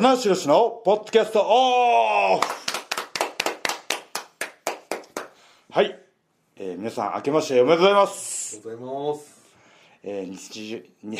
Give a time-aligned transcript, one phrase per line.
[0.00, 2.46] 棚橋宏のポッドキャストオフ
[5.70, 5.94] はい、
[6.56, 9.40] えー皆さん明けましておめでとうございます、ありがとうございます。
[10.02, 11.18] えー、20に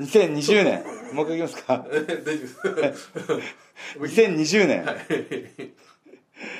[0.00, 0.82] 2020年
[1.14, 1.84] もう一回いきますか？
[1.92, 3.10] え大丈夫です。
[4.00, 4.96] 2020年、はい。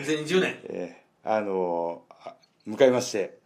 [0.05, 0.61] 2020年。
[0.65, 2.35] えーあのーあ
[2.67, 3.39] 迎えまして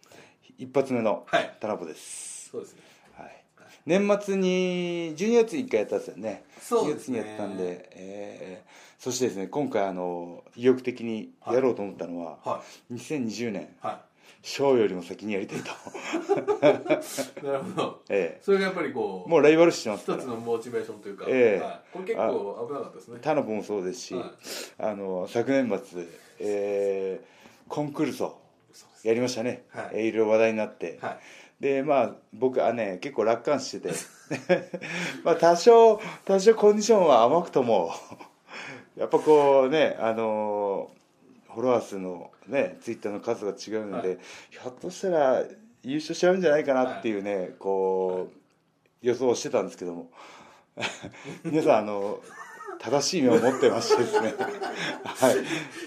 [0.58, 2.81] 一発目のはい田辺です、そうですね。
[3.86, 6.44] はい、年末に12月に1回やったんですよね。
[6.60, 7.20] そうですね。
[7.20, 13.62] 12月にやったんで、えーそしてですね今回あの意欲的にやろうと思ったのは、は2020年。
[13.62, 13.66] い。
[13.80, 14.00] は
[14.42, 17.42] ショーよりも先にやりたいと、い。
[17.44, 18.02] なるほど。
[18.08, 21.64] えそれがやっぱりこえう、もうライバル視してますか一らつのモチベーションというか、ええ。
[21.64, 23.18] はい、これ結構危なかったですね。
[23.22, 24.24] タナポもそうですし、はい。
[24.78, 26.04] あの昨年末、
[26.38, 28.38] えーコンクルーソ
[28.72, 31.18] そうですやりましたね、はいろいろ話題になって、はい。
[31.62, 33.94] でまあ僕はね結構楽観してて。
[35.22, 37.92] まあ多少多少コンディションは甘くとも
[38.96, 40.90] やっぱこうねあの
[41.54, 44.18] フォロワー数のねツイッターの数が違うので、はい。
[44.50, 45.44] ひょっとしたら
[45.84, 50.10] 優勝しちゃうんじゃないかなっていうね、こう予想をしてたんですけども。
[51.44, 52.18] 皆さんあの
[52.82, 54.34] 正しい目を持ってましてですね。
[55.04, 55.36] はい。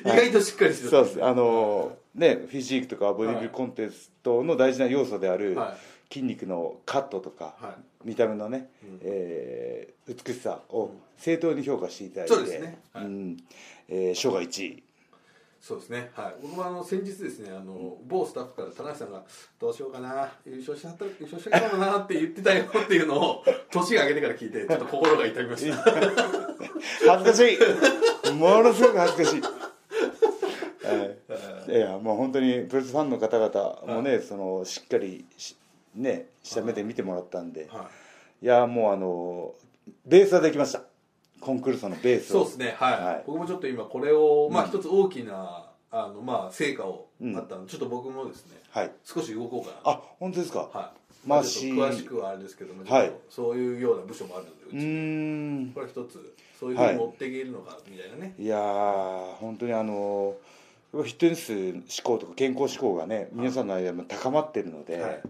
[0.02, 0.90] 意外としっかりしてた。
[0.92, 1.24] そうです。
[1.24, 5.78] あのねフィジークとかボディビルコンテストの大事な要素であるは
[6.12, 9.00] 筋肉のカットとか、は見た目のね、うん。
[9.02, 12.78] えー美しさを正当に評価していただいて、そうですね。
[12.94, 13.06] はい。
[13.06, 13.38] うん。
[13.90, 14.84] えー、賞が1位
[15.68, 16.12] そうですね。
[16.14, 16.36] はい。
[16.44, 19.24] 僕もあの先日ですね、あの某スタッフから田中さんが
[19.60, 25.76] どうしようかな、優勝しちゃった優勝しちゃったかもなって言ってたよっていうのを 年が明けてから聞いてちょっと心が痛みました。
[27.10, 27.58] 恥ずかし
[28.30, 28.32] い。
[28.34, 29.42] ものすごく恥ずかしい、
[30.86, 31.16] は
[31.68, 31.80] い、い。
[31.80, 35.58] やもう本当にプロレスファンの方々もね、そのしっかりし
[35.96, 37.90] ね下目で見てもらったんで、は
[38.40, 38.46] い。
[38.46, 38.48] い。
[38.48, 39.56] やもうあの
[40.06, 40.84] ベースはできました。
[41.46, 42.44] コンクルーソのベースを。
[42.44, 43.24] そうですね、はい、はい。
[43.28, 47.38] 僕もちょっと今これを、まあ一つ大きなあのまあ成果をうん。
[47.38, 48.92] あったので、ちょっと僕もですねはい。
[49.04, 49.92] 少し動こうかな。
[49.94, 50.94] あ本当ですか、は
[51.26, 51.28] い。
[51.28, 53.12] まあちょっと詳しくはあれですけども、はい。
[53.30, 54.86] そういうような部署もあるのでうち。
[54.86, 55.72] ん。
[55.74, 60.36] これ一つそういうふうに持っていけるのかみたいなね、いやー本当にあの
[60.92, 61.54] フィットネス
[61.90, 65.22] 志向とか健康志向がね皆さんの間でも高まってるので、はい。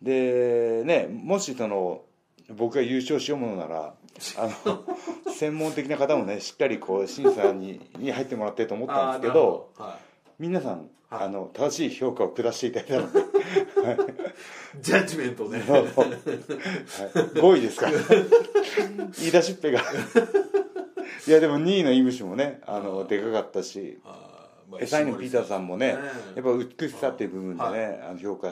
[0.00, 2.02] でねもしその
[2.50, 3.94] 僕が優勝しようものなら
[4.36, 4.84] あの
[5.32, 9.70] 専門的な方もねしっかりこう審査にに入ってもらってると思ったんですけど
[10.38, 10.78] 皆さん、
[11.10, 11.24] はい。
[11.24, 13.24] あの正しい評価を下していただいたので、い、
[14.80, 17.92] ジャッジメントをねはい、5位ですから。
[19.18, 19.80] 言い出しっぺが。
[21.26, 23.98] いやでも2位のイムシもねあのでかかったし
[24.80, 25.98] エサイのピーターさんもねね。
[26.34, 28.02] やっぱ美しさっていう部分でね、はい。
[28.10, 28.48] あの評価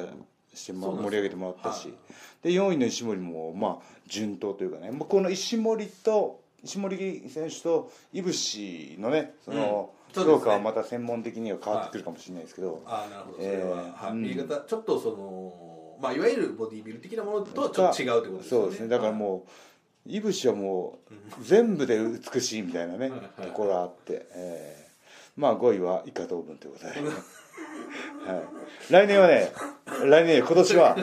[0.54, 1.96] して、盛り上げてもらったし、はい。
[2.42, 13.36] で4位の石森もまあ順当というかね、まあ、この石森と石森選手といぶしのねその評価はまた専門的には変わってくるかもしれないですけど、ああなるほど。
[13.38, 14.12] それは、えーはい。
[14.12, 14.22] うん。
[14.22, 18.64] 言い方ちょっとそのまあいわゆるボディービル的なものとはちょっと違うってことですよね。
[18.64, 18.88] そうですね。
[18.88, 19.46] だからも
[20.06, 23.10] ういぶしはもう全部で美しいみたいなね
[23.40, 24.82] ところがあって、えー
[25.36, 26.90] まあ5位は以下同文ということで、
[28.30, 29.50] はい、来年はね
[30.04, 30.96] 来年今年は。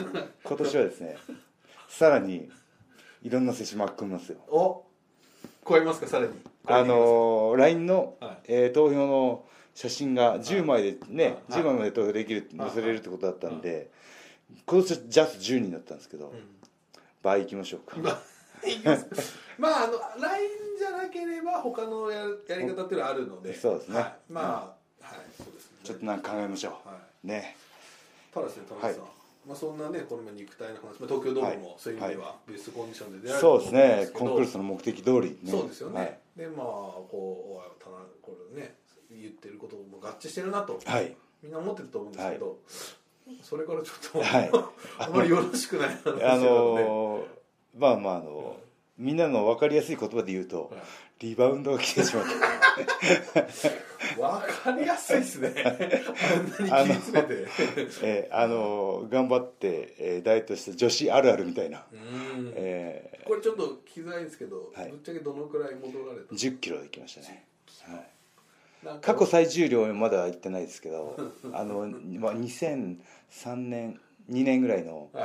[0.44, 1.16] 今年はですね
[1.88, 2.48] さらに
[3.22, 4.38] いろんな選手巻き込みますよ。
[4.48, 4.84] お
[5.68, 6.32] 超えますかさらに。
[6.66, 8.38] あのー LINE の、はい。
[8.48, 11.60] えー投票の写真が10枚でね、はい。
[11.62, 12.70] 10枚まで投票できるはい。
[12.70, 13.90] 載せれるってことだったんで、
[14.66, 16.32] 今年はジャスト10人だったんですけど、
[17.22, 18.18] 倍いきましょうか、まあ
[18.84, 19.06] ます。
[19.58, 23.54] まああの LINE じゃなければ他のややり方っていうのはあるので。
[23.54, 23.96] そうですね。
[24.00, 25.18] はい、まあ、はい。
[25.36, 25.78] そうですね。
[25.84, 27.56] ちょっとなんか考えましょはうね。
[27.56, 27.69] い
[28.32, 29.10] ただですね田中さん、はい。
[29.48, 35.50] まあ、そんなねこの前肉体の話、まあ、東京ドームもそういう意味でははベストコンディションで出られるそうですねと思うんですけどコンクルールの目的通りね。
[35.50, 36.66] そうですよね、はい、でまあ
[37.10, 38.74] こう田中これね
[39.10, 41.14] 言ってることも合致してるなと、はい。
[41.42, 42.58] みんな思ってると思うんですけど、
[43.42, 44.50] それからちょっと、はい。
[44.98, 47.26] あまりよろしくない話で、あのー
[47.76, 48.56] まあまああの
[48.98, 50.82] みんなの分かりやすい言葉で言うと、はい。
[51.20, 52.24] リバウンドが来てしまっ
[53.34, 53.42] た
[54.18, 55.54] わかりやすいですね。
[56.70, 57.46] あんなに切り詰めて。
[58.02, 62.52] えーあのー頑張って、えーダイエットした女子あるあるみたいな、うん。
[62.56, 64.90] えこれちょっと聞きづらいんですけど、はい。
[64.90, 66.34] ぶっちゃけどのくらい戻られた？
[66.34, 67.44] ー、1 0キロできましたね、
[67.86, 68.98] はい。
[69.00, 71.16] 過去最重量まだ行ってないですけど
[71.52, 71.86] あの、
[72.18, 72.96] まあ、2003
[73.56, 75.22] 年2年ぐらいのはい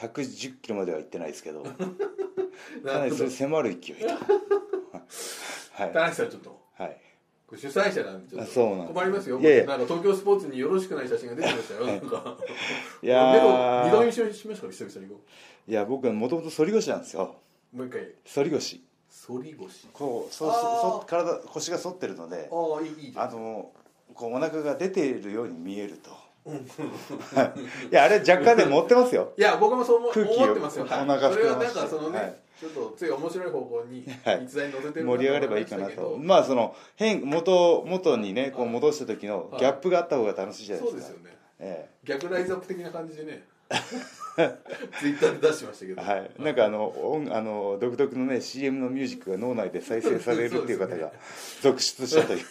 [0.00, 5.92] は110キロまでは行ってないですけど かいなりそれ迫る勢いとはい。
[5.92, 6.65] 田中さんちょっと
[7.54, 9.38] 主催者なんでちょっと困りますよ。
[9.38, 11.86] なんか東京スポーツによろしくない写真が出てきましたよ。
[11.86, 12.36] なんか。
[13.02, 15.12] いや二度見しました久々に。
[15.12, 15.20] こ
[15.68, 17.36] いや僕はもともと反り腰なんですよ。
[17.72, 18.08] うもう一回。
[18.34, 18.84] 反り腰。
[19.28, 19.86] 反り腰。
[19.92, 23.70] こうそうそ体腰が反ってるのでああいいあの
[24.12, 26.62] こうお腹が出ているように見えるとうんい
[27.90, 29.32] やあれ若干ね持ってますよ。
[29.36, 32.36] いや僕もそう思空気を思ってますよ、はい、お腹それはなんかそのね、はい。
[32.58, 34.44] ちょっとつい面白い方向にはい。
[34.44, 36.16] 逸材に乗せてる盛り上がればいいかなと。
[36.18, 41.02] まあその変元元にねこう戻した時のギャップがあった方が楽しいじゃないですか。
[41.02, 41.36] そうですよね。
[41.58, 43.44] え逆ライズアップ的な感じでね
[45.00, 46.30] ツイッターで出してましたけど、えはい。
[46.38, 51.10] なんかあの音あの独特のね CM のミュージックが脳内で再生されるっていう方が
[51.60, 52.44] 続出したという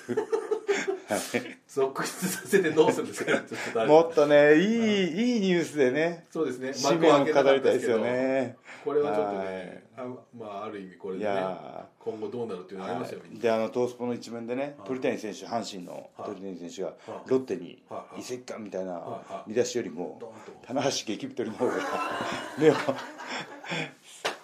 [1.67, 3.25] 続出させてどうするんです
[3.73, 5.37] か もっとねいいい。
[5.37, 6.71] いニュースでねそうですね。
[6.81, 8.57] 紙面を飾りたいですよね。
[8.83, 10.05] これはちょっとねあ
[10.37, 13.39] まあある意味これいでねや今後どうなるっていうのありますよ、みんな。
[13.41, 14.87] であのトースポの一面でねはい。
[14.87, 16.29] 鳥谷選手阪神のはい。
[16.29, 16.93] 鳥谷選手がい。
[17.27, 18.21] ロッテにはい。
[18.21, 20.19] 移籍かみたいな見出しよりも
[20.65, 21.73] 棚橋激太りの方が。
[22.57, 22.73] 目を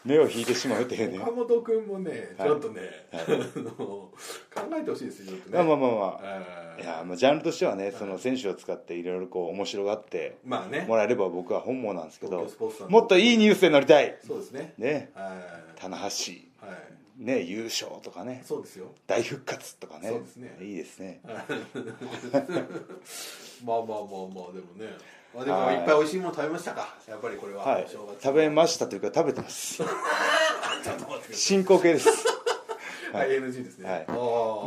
[0.03, 1.19] 目を引いてしまうというね。
[1.19, 2.50] 岡本君もねはい。
[2.50, 2.81] ちょっとね、
[3.12, 3.18] あ
[3.59, 4.12] の考
[4.80, 5.39] えてほしいですよね。
[5.51, 6.19] まあまあまあま
[6.77, 6.81] あ。
[6.81, 10.86] いやまあジャンルとしてはねその選手を使っていろいろこう面白がってまあね。
[10.88, 12.48] もらえれば僕は本望なんですけど
[12.89, 14.18] もっといいニュースで乗りたい。
[14.25, 14.74] そうですね。
[14.77, 15.12] ね。
[15.13, 15.36] は
[15.75, 15.80] い。
[15.80, 16.04] 棚橋。
[16.04, 16.13] はい。
[17.24, 18.42] ね優勝とかね。
[18.45, 18.88] そうですよ。
[19.06, 20.09] 大復活とかね。
[20.09, 20.57] そうですね。
[20.62, 21.19] いいですね。
[21.24, 21.44] まあま
[23.74, 23.88] あまあまあ
[24.54, 24.88] でもね
[25.33, 26.95] まあでもはいいっぱい美味しいもの食べましたか？
[27.07, 27.88] やっぱりこれは、はい。
[28.22, 29.81] 食べましたというか食べてます。
[31.31, 32.10] 進行形です。
[33.13, 33.30] はい。
[33.30, 33.89] NG ですね。
[33.89, 34.12] はい。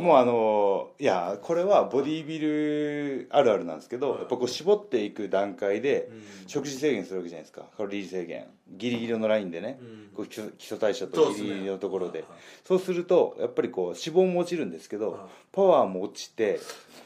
[0.01, 4.19] もうあのいやこれはボディービルあるあるなんですけど、はい。
[4.19, 6.23] やっぱこう絞っていく段階でうん。
[6.47, 7.63] 食事制限するわけじゃないですか。
[7.75, 8.45] カロリー制限。
[8.69, 10.09] ギリギリのラインでね、うん。
[10.15, 12.19] こう基礎基礎代謝とギリギリのところで。
[12.19, 12.27] はい
[12.63, 13.97] そうするとやっぱりこう脂
[14.27, 15.21] 肪も落ちるんですけど、はい。
[15.51, 16.59] パワーも落ちて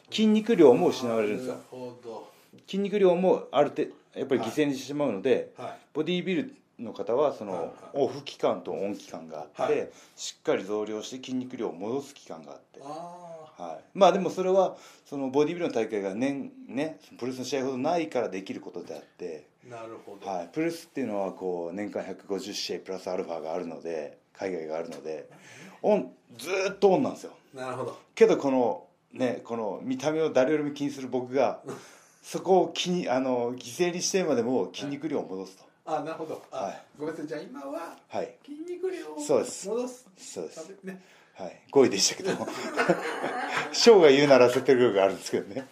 [0.09, 1.55] 筋肉量も失われるんですよ。
[1.55, 2.28] なるほど
[2.67, 5.77] 筋肉量もある程度やっぱり犠牲にしてしまうので、はい。
[5.93, 7.67] ボディービルの方はそはいはい。
[7.67, 9.89] のオフ期間とオン期間があって、はい。
[10.15, 25.29] しっかり増量して筋肉量を戻す期間があって、あはい、まあでもそれはそのボディビルの大会が年ねプロレスの試合ほどないからできることであって、あなるほど、はい、プロレスっていうのはこう年間150試合プラスアルファがあるので海外があるので
[25.81, 27.33] オンずーっとオンなんですよ。
[27.53, 27.97] なるほど。
[28.15, 31.61] けどこのねこの見た目を誰よりも気にする僕が
[32.21, 35.63] そこを気にあの犠牲にしてまでも筋肉量を戻すと。
[35.85, 36.41] あなるほど。
[36.51, 36.81] あ、はい。
[36.99, 37.27] ごめんなさい。
[37.27, 38.35] じゃあ今ははい。
[38.45, 39.67] 筋肉量をそうです。
[39.67, 40.05] 戻す。
[40.17, 41.01] そうですね。
[41.33, 41.59] はい。
[41.71, 42.47] 5位でしたけども。
[43.73, 45.65] 翔が言うなら説得力があるんですけどね。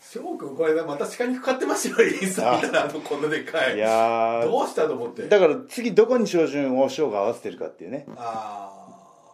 [0.00, 3.76] 翔くんこれまた鹿にかかってますよインスタ見たらあのこんなでかい。
[3.76, 4.44] いやー。
[4.50, 5.28] どうしたと思って？
[5.28, 8.06] だから次どこに照準を翔が合わせてるかっていうね。
[8.16, 8.72] あ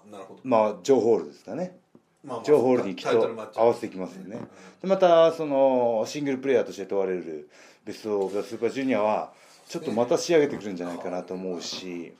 [0.08, 0.40] あなるほど。
[0.44, 1.78] まあジョーホールですかね
[2.26, 4.38] まあまあジョーホールにきっと合わせていきますよね。
[4.82, 7.48] でまたそのシングルプレーヤーとして問われる
[7.84, 9.32] ベスト・オブ・ザ・スーパージュニアは
[9.68, 12.14] ちょっとまた仕上げてくるんじゃないかなと思うし、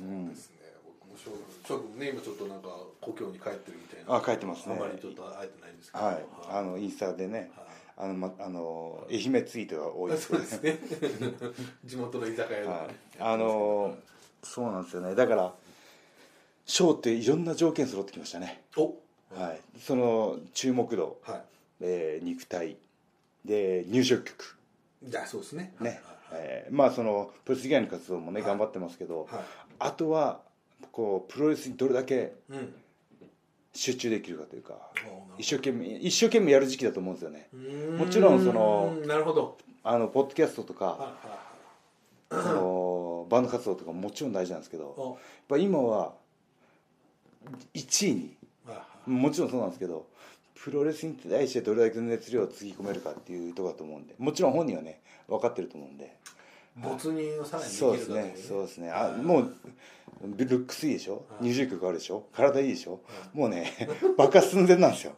[0.00, 0.28] うん。
[0.30, 0.56] ですね。
[0.84, 2.68] 僕も翔くん翔くんね今ちょっとなんか
[3.00, 4.16] 故郷に帰ってるみたいな。
[4.16, 4.76] あ帰ってますね。
[4.78, 6.04] あまりちょっと会えてないんですけど。
[6.04, 6.24] はい。
[6.48, 7.50] あのインスタでね。
[7.56, 7.70] はい。
[8.02, 10.78] あの、ま、あの愛媛ツイートが多いですそうですね。
[11.84, 13.94] 地元の居酒屋はい、あの
[14.42, 15.14] そうなんですよね。
[15.14, 15.54] だから
[16.64, 18.94] ショーっていろんな条件揃ってきましたね、お
[19.34, 21.42] はい、その注目度、はい。
[21.80, 22.76] えー肉体。
[23.44, 24.56] で入場曲。
[25.02, 25.74] じゃあそうですね。
[25.80, 26.40] ね、はい。
[26.42, 28.48] えーまあそのプロレス以外の活動もね、はい。
[28.48, 29.40] 頑張ってますけど、はい。
[29.78, 30.40] あとは
[30.92, 32.74] こうプロレスにどれだけうん。
[33.72, 35.34] 集中できるかというかおなるほど。
[35.38, 37.48] 一生懸命一生懸命やる時期だと思うんですよね。
[37.96, 39.56] もちろんそのなるほど。
[39.84, 41.14] あのポッドキャストとか、
[42.30, 45.18] そのバンド活動とかももちろん大事なんですけど
[45.58, 46.12] 今は
[47.74, 48.36] 1位に
[49.10, 50.06] もちろんそうなんですけど
[50.62, 56.16] プロレスに対してどれだけの熱量をつぎ込めるかっていうところだと思うんでもちろん本人はね分かってると思うんで。
[56.76, 58.90] 没入をさらにできそうですねそうですね。
[58.90, 59.54] あはいもう
[60.36, 61.24] ルックスいいでしょ？
[61.28, 61.44] はい。
[61.46, 62.26] 入場曲あるでしょ？
[62.32, 63.00] 体いいでしょ？
[63.34, 63.72] もうね
[64.16, 65.14] 爆発寸前なんですよ。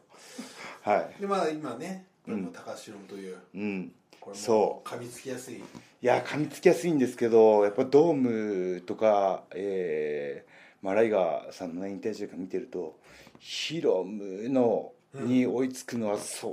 [0.80, 1.20] はい。
[1.20, 2.46] でまあ今ねうん。
[2.52, 3.92] 高橋といううん。
[4.18, 4.88] これもそう。
[4.88, 5.56] 噛みつきやすい。
[5.56, 5.60] い
[6.00, 12.98] や噛みつきやすいんですけどやっぱドームとか、えー、マライガーさんの、ね、引退試合見てると
[13.44, 16.52] ヒロムのに追いつくのは相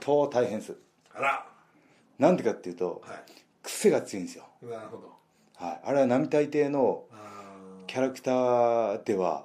[0.00, 0.74] 当大変です。
[1.14, 1.46] あら。
[2.18, 3.20] なんでかっていうとは
[3.62, 5.12] 癖が強いんですよ、いなるほど。
[5.54, 7.04] はい、あれは並大抵の
[7.86, 9.44] キャラクターでは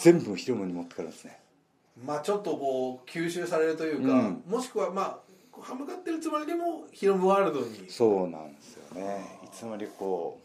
[0.00, 1.38] 全部ヒロムに持ってかるんですね。
[2.04, 4.42] まあちょっとこう吸収されるというか、うん。
[4.48, 7.88] もしくはまあ歯向かってるつもりでもヒロムワールドに。
[7.88, 9.38] そうなんですよね。
[9.44, 10.40] いつまでこ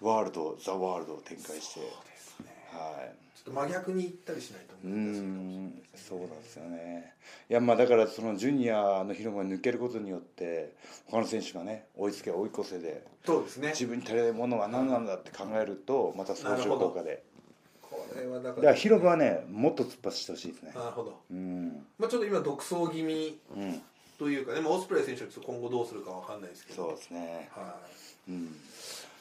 [0.00, 5.70] うワールドザ・ワールドを展開して、はいちょっと真逆に行ったりしないとう難しいかもしれないん。
[5.70, 7.14] ですそうなんですよね。
[7.50, 10.74] いやまあだからそのジュニアの広場に抜けることによって
[11.10, 13.68] 他の選手がね追いつけ追い越せでそうですね。
[13.70, 17.24] 自分に足りないものは何なんだって考えるとまた相乗効果で。
[17.82, 20.72] これはだからだから広場はねもっと突っ走ってほしいですね。
[20.74, 21.86] なるほど、うん。
[21.98, 23.82] まあ、ちょっと今独走気味うん。
[24.18, 26.84] というかね、まあ、オスプレイ選手は今後どうするかわかんないですけど。
[26.90, 27.50] そうですね。
[27.52, 27.76] は
[28.28, 28.30] い。
[28.30, 28.56] うん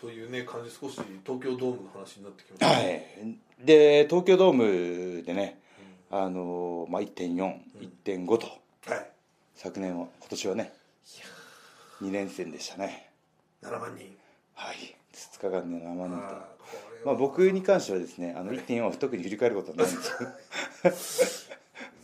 [0.02, 3.06] というね感じ少し東京ドームの話になってきました、はい。
[3.64, 5.60] で東京ドームでね
[6.10, 8.48] あのまあ1.41.5と。
[8.88, 9.12] はい。
[9.54, 10.74] 昨年は今年はね
[12.02, 13.12] 2連戦でしたね。
[13.62, 14.18] 7万人。
[14.56, 14.96] はい。
[15.14, 16.52] 2日間で7万人と。
[17.06, 20.18] まあ、僕に関してはですねあの1.4は特に振り返ることはないんです
[20.82, 21.51] けど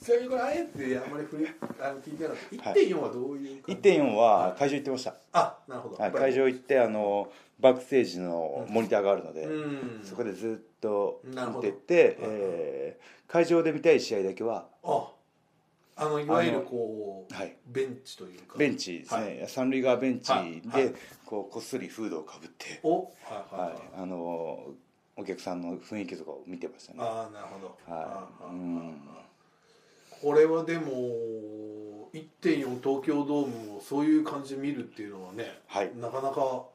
[0.07, 1.47] ちなみにこれあえてあんまり振り
[1.81, 2.69] あの聞いてなかった。
[2.69, 2.87] はい。
[2.87, 10.03] 1.4はどういう感じ？1.4は会場行ってました、あなるほど、はい、会場行ってあのバックステージのモニターがあるので、うん。
[10.03, 11.67] そこでずっとなるほど。
[11.67, 15.11] 見てて、えー会場で見たい試合だけはあ
[15.97, 17.57] あのいわゆるこう、はい。
[17.67, 18.57] ベンチというか。
[18.57, 19.49] ベンチですね、はい。
[19.49, 20.93] 三塁側ベンチはいはでい
[21.25, 24.15] こうこっそりフードをかぶって、おはいはい、ははいい、あの
[25.17, 26.99] お客さんの雰囲気とかを見てましたね。
[27.01, 27.93] ああなるほど。
[27.93, 28.03] はい。
[28.05, 28.49] あー。
[28.49, 29.01] うん
[30.21, 30.91] これはでも
[32.13, 35.91] 1.4東京ドームをそういう感じで見るっていうのはね、はい。
[35.95, 36.65] なかなか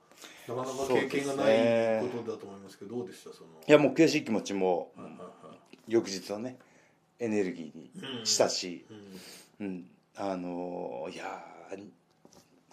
[0.48, 3.30] なかなか経験がないことだと思いますけどどうでした？
[3.32, 3.48] その。
[3.66, 6.58] いやもう悔しい気持ちもはいはいはい翌日のね
[7.18, 8.84] エネルギーにしたし、
[9.60, 9.84] うんうん、
[10.16, 11.84] あのーいやー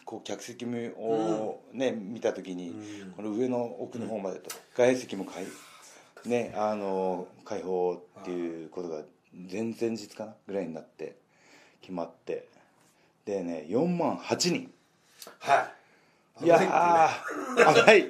[0.06, 3.12] こう客席をね、見た時に、うん。
[3.12, 5.46] この上の奥の方までと、外壁も開,、
[6.26, 7.89] ねあのー開放
[9.52, 11.16] 前々日かなぐらいになって
[11.82, 12.48] 決まって。
[13.26, 14.72] でね4万8人。
[15.40, 15.72] は
[16.42, 16.46] い。
[16.46, 17.10] いやー
[17.74, 18.10] 危ない危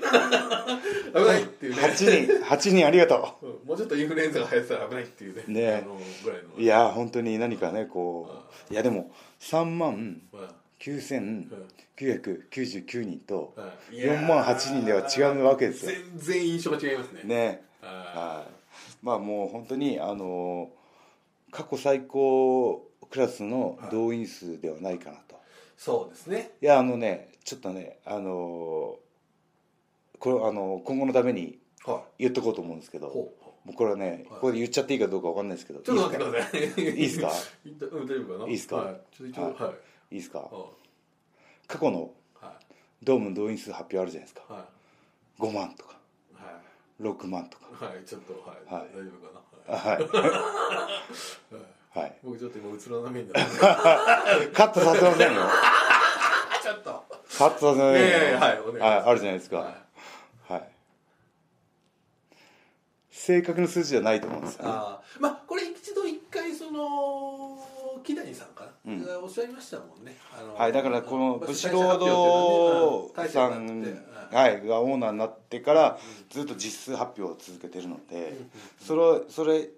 [1.25, 1.43] ない。
[1.43, 1.81] っていうね。
[1.81, 2.05] 8人。
[2.45, 3.47] 8人ありがとう。
[3.47, 3.49] ん。
[3.67, 5.43] もうちょっとインフルエンザが流行ってたら危ないっていうね。
[5.47, 5.73] ね。
[5.75, 6.49] あのぐらいの。
[6.57, 8.75] ういやー本当に何かねこうい。
[8.75, 13.59] やでも3万は9999人とい。
[13.59, 13.71] はい
[14.19, 15.91] 4万8人では違うわけですよ。
[15.91, 17.21] 全然印象が違いますね。
[17.23, 17.63] ね。
[17.81, 18.51] ははい。
[19.01, 20.69] まあもう本当にあの
[21.51, 25.35] 過去最高クラスの動員数ではないかなと。
[25.35, 25.37] い
[25.77, 26.51] そうですね。
[26.61, 28.97] いやあのねちょっとねあの
[30.19, 33.33] これあの今後のためには言っとこうと思うんですけどいほ
[33.65, 33.67] う。
[33.67, 36.61] もうこれはねここで言っちゃっていいかどうかわかんないですけどちょっと待ってください。
[36.61, 37.31] いいですか？
[37.65, 38.45] いったうん大丈夫か？
[38.45, 38.75] ないいですか？
[38.77, 38.95] はい。
[39.15, 39.73] ちょっと一応はは
[40.11, 40.15] い。
[40.15, 40.39] いいですか？
[40.39, 40.65] は
[41.67, 42.65] 過去のいはい。
[43.03, 44.53] ドームの動員数発表あるじゃないですか。
[44.53, 44.65] は
[45.39, 45.97] 5万とか。
[46.33, 47.15] いはい。
[47.15, 47.85] 6万とか。
[47.85, 48.89] はい、ちょっと、はい、はい。
[48.93, 49.48] 大丈夫かな。
[49.69, 50.03] ははい。
[50.03, 52.17] い、はい。
[52.23, 53.57] 僕ちょっと今うつろな目になって。
[53.59, 55.41] カットさせませんよ。
[56.63, 57.03] ちょっと。
[57.37, 57.97] カットさせませんよ。
[57.97, 58.83] いやいやいやはいお願いします。
[58.83, 59.57] ああるじゃないですか。
[59.57, 59.75] は
[60.47, 60.69] はい。
[63.11, 64.71] 正確な数字じゃないと思うんですよね。
[64.71, 65.63] ああ、まあ、これ
[66.09, 67.57] 一回その。
[68.03, 68.78] 木谷さんかな、うんが
[69.21, 70.15] おっしゃいましたもんね。
[70.57, 73.81] はい、だからこのまあブシロード大さん、
[74.31, 74.49] は。
[74.49, 78.37] い、がオーナーになってからずっと実数発表を続けてるので、
[78.79, 79.69] それそれ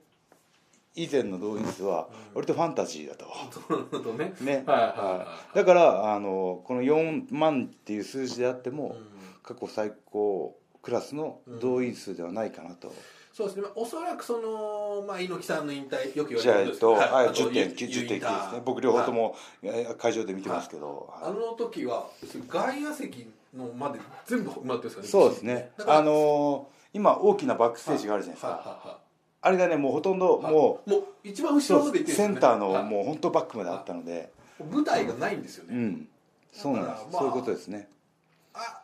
[0.96, 4.14] 以前の動員数は割とファンタジーだと。
[4.14, 4.34] ね。
[4.42, 4.64] ね。
[4.66, 5.56] はいはいは、はい。
[5.56, 8.98] だからあのこの4万っていう数字であっても、
[9.44, 12.94] 過去最高クラスの動員数ではないかなと、
[13.42, 16.80] そうですね、まあおそらくその、まあ、猪木さんの引退、よく言われるんです。
[16.80, 18.62] けど、えっと、はい、あと10.9ユ10.9ですね。
[18.64, 22.08] 僕両方とも、えー会場で見てますけど、あの時は
[22.48, 25.72] 外野席のまで全部埋まってるんですかねそうですね。
[25.86, 28.98] あのー今大きなバックステージがあるじゃないですか、はいはいはい。
[29.44, 30.54] あれがねもうほとんどはい。
[30.54, 36.08] もう、もう一番後ろまで行ってるんですセンターのはいもう本当バックまであったので、舞台がないんですよね、うん。
[36.52, 37.88] そうなんです、まあそういうことですね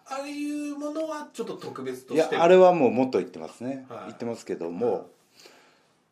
[0.10, 2.36] あああいうものはちょっと特別といして。
[2.36, 4.00] やあれはもうもっと言ってますね、はい。
[4.08, 5.10] 言ってますけども、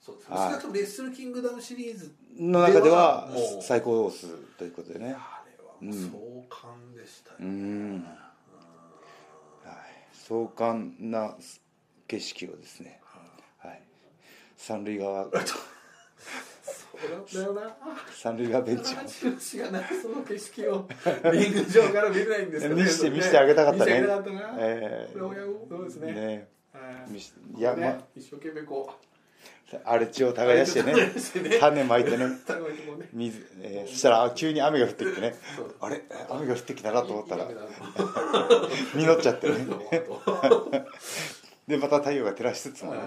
[0.02, 0.32] そうです。
[0.32, 0.40] はい。
[0.40, 5.16] 少なくともレッスルキングダムシリーズの中ではではもう最高数ということでね。
[5.18, 8.10] あれはもう壮観でしたようね、ん、は
[9.72, 9.74] い、
[10.14, 11.36] 壮観な
[12.08, 13.02] 景色をですね、
[13.60, 13.82] はい、
[14.58, 15.30] 三塁側
[18.12, 20.88] 三塁側ベンチその景色を
[21.32, 24.04] リング上から見れないんです見して見してあげたかったね。
[24.58, 26.14] えこれ親子そうですね。
[26.14, 26.48] ね。
[26.74, 28.90] はい見しいや、ねま一生懸命こ
[29.84, 30.94] 荒れ地を耕してね。
[30.94, 31.58] 荒れ地を耕してね。
[31.60, 32.26] 種まいてね。
[33.14, 35.36] 水、えーそしたらあ急に雨が降ってきてね。
[35.82, 36.04] あれ？
[36.30, 37.48] 雨が降ってきたなと思ったら。
[38.96, 39.56] 実っちゃってね。
[40.08, 40.22] と
[41.68, 43.02] でまた太陽が照らしつつもね。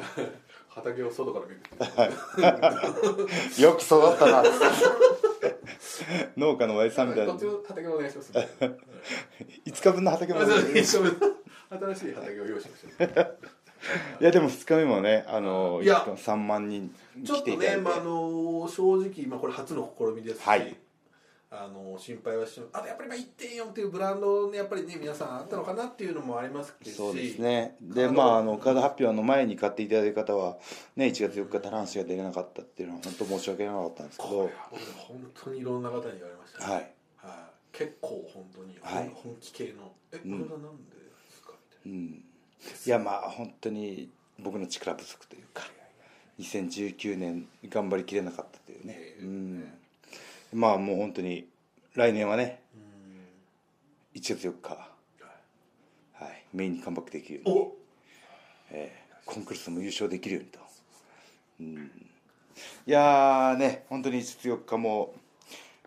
[0.69, 1.61] 畑を外から見る
[3.63, 4.45] よく育ったな。
[6.37, 7.33] 農家のおやじさんみたいな。
[7.33, 8.33] 畑お願いします。
[8.33, 10.41] 5日分の畑も。
[10.41, 15.99] 新しい畑を用意しましたいやでも2日目もねあのいや。
[15.99, 20.77] 3万人ちょっ来ていただいて、とね、まあ、あの正直、まあ、これ初の試みですし、はい
[21.51, 27.75] あの心配はしてあとやっぱりまあ1.4っていうブランドねやっぱりね皆さんあったのかなっていうのもありますけどそうですね。
[27.81, 30.59] でまああのカード発表の前に買っていただいた方は
[30.95, 34.29] ね1月4日棚橋が出れなかったっていうのは本当申し訳なかったんですけど。
[34.29, 34.53] これ
[34.95, 36.93] 本当にいろんな方に言われましたね、はい。
[37.17, 37.77] はい。
[37.77, 39.11] 結構本当に、はい。
[39.15, 40.49] 本気系の「えこれはなん
[40.91, 41.99] でですか?」みたいな。
[41.99, 42.25] うん。
[42.87, 45.63] いやまあ本当に僕の力不足というか
[46.39, 48.95] 2019年頑張りきれなかったというね。
[48.99, 49.23] ええ。
[49.23, 49.78] うん
[50.53, 51.49] まあもう本当に
[51.95, 52.63] 来年はね
[54.15, 54.71] 1月4日
[56.13, 56.45] はい。
[56.53, 57.55] メインにカムバックできるように。
[57.55, 57.77] お
[58.71, 60.59] えーコンクルールも優勝できるようにと、
[61.61, 61.91] うん、
[62.87, 65.15] いやーね本当に実4日も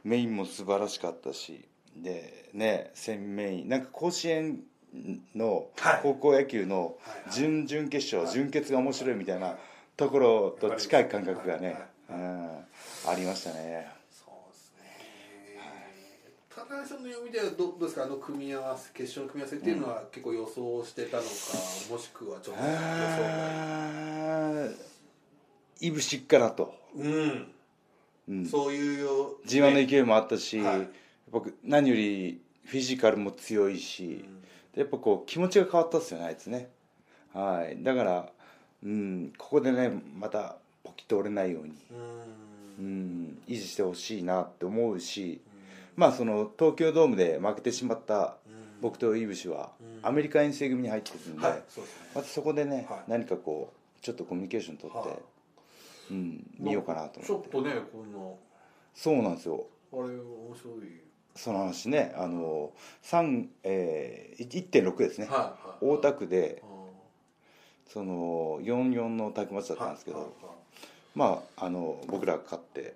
[0.04, 1.66] メインも素晴らしかったし
[1.98, 4.60] でね戦メインなんか甲子園
[5.36, 6.00] のはい。
[6.04, 7.34] 高校野球のはいはい。
[7.34, 9.56] 準々決勝、準決が面白いみたいな
[9.98, 11.78] ところと近い感覚がね、
[12.10, 12.20] はい。
[12.20, 12.48] うん、
[13.10, 13.90] ありましたね、
[16.82, 18.06] 高橋さんの読みではどどうですか？
[18.06, 21.30] あの組み合わせ決勝の組み合わせっていうのは結構予想してたのか、
[21.92, 22.70] もしくはちょっと予
[24.68, 24.76] 想
[25.80, 27.52] いぶしっかなと、うん、
[28.28, 30.90] うん、そういうよ G1 のね勢いもあったし、はい。
[31.32, 34.26] 僕何よりフィジカルも強いし、
[34.74, 36.70] やっぱこう気持ちが変わったっすよねあいつね。
[37.32, 37.84] はい。
[37.84, 38.26] だから
[38.84, 42.32] うんここでねまたポキッと折れないように、うん。
[42.80, 45.42] うん、維持してほしいなって思うし、
[45.96, 48.38] まあその東京ドームで負けてしまった
[48.82, 50.00] 僕とイブシはうん。
[50.08, 53.04] アメリカ遠征組に入ってるんで、またそこでね、はい。
[53.08, 55.18] 何かこうちょっとコミュニケーション取って、はい。
[56.12, 58.36] うん、見ようかなとちょっ思ってとねこん
[58.94, 59.66] そうなんですよ。
[59.94, 61.12] なあれ面白い。
[61.36, 62.72] その話ねあの
[63.04, 66.68] 3、えー、1.6ですね、はい大田区であ
[67.88, 70.34] その44のタクマチだーったんですけど、
[71.16, 72.96] まああの僕らが勝って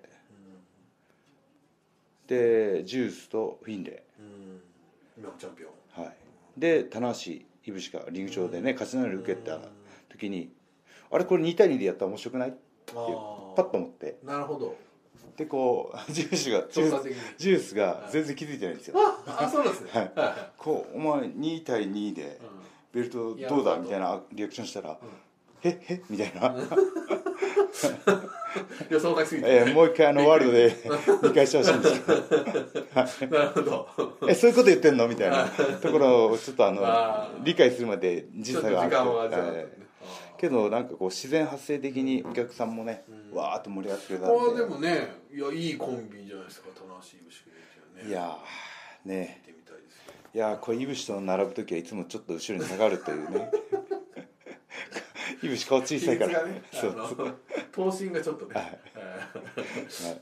[2.26, 4.02] でジュースとフィンレ。
[4.18, 4.26] うん。
[4.26, 4.60] うん
[5.18, 5.70] 今のチャンピオン。
[6.02, 6.16] イ、はい、
[6.58, 9.58] で棚橋いぶしがリング上でね勝ち名乗り受けた
[10.10, 10.52] 時に
[11.10, 12.50] あれこれ2対2でやったら面白くない？
[12.50, 12.58] って
[12.94, 13.00] パ
[13.62, 14.18] ッと思って。
[14.22, 14.76] なるほど。
[15.36, 18.96] でこう ジュースがジュースが全然気づいてないんですよ。
[18.98, 19.90] ああそうなんですね。
[19.92, 20.02] はい。
[20.04, 22.40] はいはこうお前2対2で
[22.92, 23.78] ベルトどうだ？
[23.78, 24.98] みたいなリアクションしたら
[25.62, 26.54] 「へっへっ」みたいな
[28.88, 30.76] 予想外すぎて、えーもう一回あのワールドで
[31.22, 33.36] 見返してほしいんですけど。
[33.38, 33.88] なるほど。
[34.28, 35.46] えそういうこと言ってんのみたいな
[35.80, 39.86] ところをちょっとあの理解するまで時差があって間はじゃあ、えー。
[40.38, 47.42] けどなんかこう自然発生的にお客さんもね、わーっと盛り上がってくれたんこれでもねいやいいコンビじゃないですか棚橋いぶし
[47.94, 48.10] 君ね。
[48.10, 49.42] いやーね。
[50.34, 53.50] いやーこれいぶしと並ぶ時はいつもちょっと後ろに下がるというね
[55.42, 56.62] いぶし顔小さいから、ね
[57.72, 58.64] 頭身がちょっとね、はい。
[58.64, 58.72] はい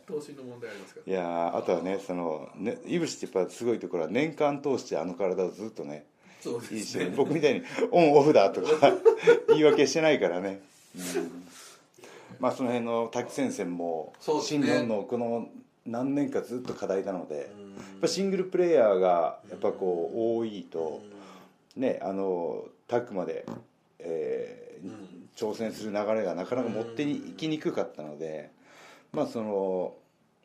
[0.06, 1.12] 頭身の問題ありますから。
[1.12, 6.06] いやーあとはねそのねいぶしってやっぱすごいところは年間通してあの体をずっとね
[6.40, 8.68] そうでいいしすね僕みたいにオンオフだとか
[9.48, 10.60] 言い訳してないからね、
[10.96, 11.44] うん。
[12.40, 15.48] まあその辺の滝先生も新日本のこの
[15.86, 21.02] 何年かずっと課題なので、やっうんぱシングルプレイヤーがやっぱこう多いと、
[21.76, 23.44] ねあのタッグまで、
[23.98, 24.63] えーうん
[25.36, 28.50] 挑戦する流れがなかなか持っていきにくかったので、
[29.12, 29.94] まあその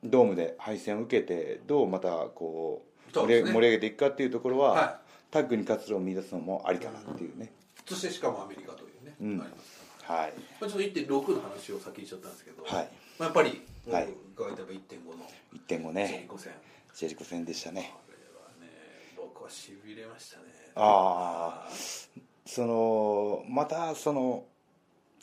[0.03, 7.51] ドームで敗戦を受けてどうまたこう盛り,、上げていくかっていうところは、はタッグに活路を見出すのもありかなっていうね、
[7.85, 9.41] そしてしかもアメリカというね、うん。
[9.41, 9.79] あります。
[10.05, 10.33] からはい。
[10.61, 12.89] まあ、ちょっと1.6の話を先にしちゃったんですけど、はい。
[13.17, 16.53] まあ、やっぱり僕がはいたら1.5の1.5ジェリねコ戦。
[16.95, 17.93] ジェリコ戦でしたね。
[18.07, 18.73] これはね
[19.17, 20.43] 僕はしびれましたね。
[20.75, 24.43] ああそのまたその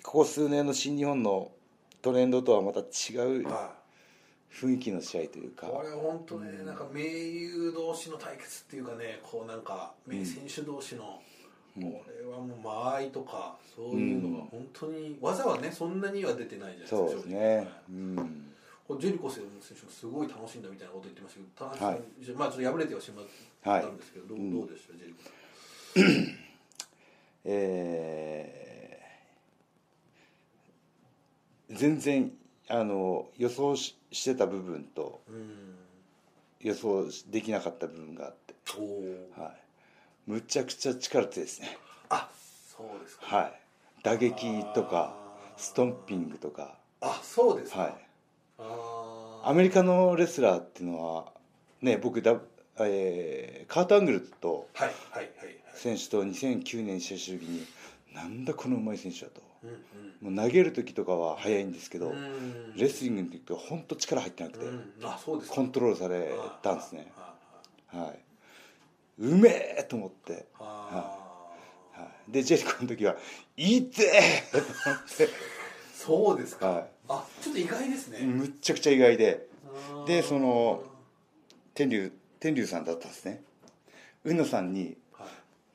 [0.05, 1.51] ここ数年の新日本の
[2.01, 3.75] トレンドとはまた違うは
[4.55, 5.67] 雰囲気の試合というか。
[5.67, 11.21] いこれは本当ね、なんか名優同士の対決っていうかねこうなんか名選手同士の、
[11.77, 11.93] うん。
[11.95, 17.69] これはもう間合いとかそういうのが本当に、技はねそんなには出てないじゃないですかそうですね。
[17.91, 18.53] うん。
[18.87, 22.01] これジェリコ選手もすごい楽しんだみたいなこと言ってましたけどはい。
[22.39, 25.33] まあちょっと敗れてはしまったんですけど、どううんどうでしたジェリコさん
[27.47, 32.33] えー全然
[32.69, 35.75] あの予想ししてた部分とうん。
[36.61, 38.55] 予想できなかった部分があって、
[39.39, 39.53] はい、
[40.27, 41.77] むちゃくちゃ力強いですね。
[42.09, 42.29] あ
[42.77, 43.37] そうですか。
[43.37, 43.61] はい。
[44.03, 45.15] 打撃とか
[45.57, 46.77] ストンピングとか。
[47.01, 47.95] あそうですか、はい。
[49.45, 51.33] アメリカのレスラーっていうのは
[51.83, 52.37] ね僕だ、
[52.81, 55.57] えーカート・アングルとはいはいはいはい。
[55.75, 57.67] 選手と2009年に試合した時に
[58.15, 59.43] なんだこのうまい選手だと。
[59.63, 59.71] うん
[60.23, 62.17] もう投げる時とかは速いんですけど、うん。
[62.17, 64.93] うんレスリングの時は本当力入ってなくて、うん。
[65.03, 65.57] あそうですか。
[65.57, 66.31] コントロールされ
[66.63, 67.13] たんですね。
[67.89, 68.19] はい。
[69.19, 71.27] うめえと思って、あ
[71.97, 73.17] あはい、でジェリコの時は
[73.57, 74.71] 「いってえ!」と思っ
[75.17, 75.29] て。
[75.95, 79.49] そうですか、はあちょっと意外ですね、むっちゃくちゃ意外で。
[80.07, 80.85] でその
[81.75, 82.13] 天竜
[82.47, 83.43] 天竜さんだったんですね。
[84.23, 85.27] 宇野さんには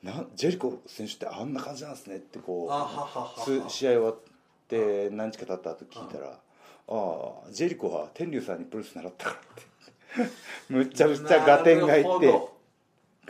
[0.02, 0.06] い。
[0.06, 2.16] なジェリコ選手ってあんな感じなんですね。
[2.16, 4.16] ってこあはははうす試合終わっ
[4.68, 6.38] て何日か経った後聞いたら「あ
[6.88, 9.62] あジェリコは天竜さんにプロレス習ったから」って。
[10.72, 12.40] むっちゃくちゃ合点がいって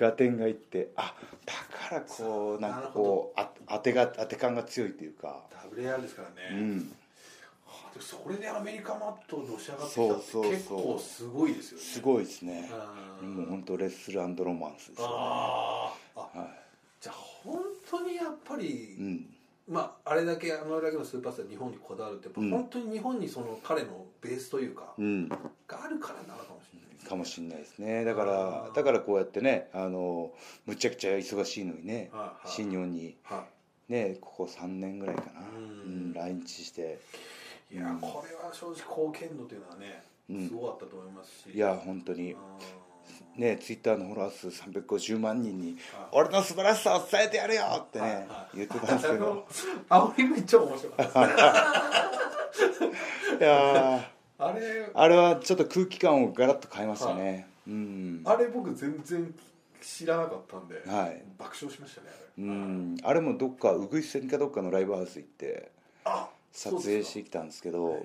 [0.05, 1.53] 合点がいってあだ
[1.89, 5.43] からこうなんかこうあ当てが当て感が強いというか。
[5.75, 6.97] WAR ですからね、うん
[8.01, 11.85] それでアメリカマットをのし上がってきたって結構すごいですよね。
[11.85, 12.71] すごいですね。
[13.23, 15.15] もう本当レッスルロマンスですよね。
[15.17, 16.21] あー。
[16.21, 16.49] あは
[17.01, 19.35] じゃあ本当にやっぱり、いうん。
[19.69, 22.51] まああれだけあのだけのスーパースター日本にこだわるってやっぱうん。
[22.51, 25.29] 本当に日本にその彼のベースというか、うん。
[25.29, 28.05] があるからなのかもしれないですかもしれないですね。
[28.05, 28.75] だかあらー。
[28.75, 30.33] だからこうやってねあの
[30.67, 32.49] むちゃくちゃ忙しいのにねはいはい。
[32.49, 33.45] 新日本には
[33.89, 33.93] い。
[33.93, 35.41] ねここ3年ぐらいかな。
[35.41, 36.99] ううんん来日して
[37.73, 38.75] いや、うんこれは正直
[39.09, 40.49] 貢献度というのはね、うん。
[40.49, 41.55] すごかったと思いますし。
[41.55, 42.33] いや本当に。
[42.33, 42.39] うん
[43.37, 45.79] ねツイッターのフォロワー数350万人にはい
[46.13, 48.57] 「俺の素晴らしさを伝えてやるよ!」ってねはいはい。
[48.59, 49.47] 言ってたんですけど。
[49.89, 50.93] ありめっちゃ面白 い
[53.43, 54.03] やー。
[54.39, 57.47] あれあれはちょっと空気感をガラッと変えましたね。
[57.67, 58.21] うん。
[58.25, 59.35] あれ僕全然
[59.81, 61.23] 知らなかったんで、はい。
[61.39, 65.71] 爆笑しましたねあうれ、んあれもどっかウグイス線かどっかのライブハウス行って。
[66.05, 68.05] あ撮影してきたんですけど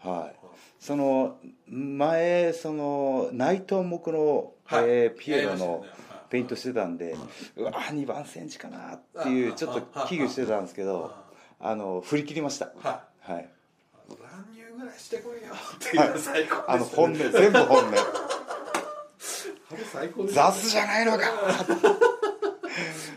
[0.00, 0.36] はい。
[0.80, 1.36] その
[1.68, 4.84] 前その内藤木の、はい。
[4.86, 5.84] えーピエロの
[6.28, 7.16] ペイントしてたんで、
[7.56, 11.14] うわ2番センチかなっていあうちょっと危惧してたんですけど
[11.60, 11.68] あ。
[11.70, 12.66] あの振り切りました。
[12.82, 13.48] ははい。
[14.08, 14.18] 乱
[14.54, 17.86] 入ぐらいしてこいよっていうの最高ね、あの本音全部本音。
[19.70, 21.24] あれ最高です、ね、雑じゃないのか。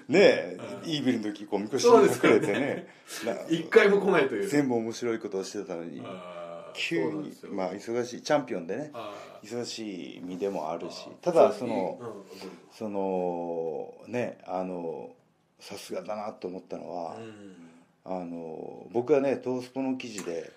[0.07, 2.87] ねえイービルの時こうみこしに隠れてね
[3.25, 4.47] な一回も来ないという。
[4.47, 6.01] 全部面白いことをしてたのに
[6.73, 9.13] 急にまあ忙しいチャンピオンでねあ
[9.43, 11.11] 忙しい身でもあるしー。
[11.23, 12.07] ただそのうん
[12.71, 15.09] そのねあの
[15.59, 17.71] さすがだなと思ったのは、うん。
[18.03, 20.51] あの僕はねトースポの記事で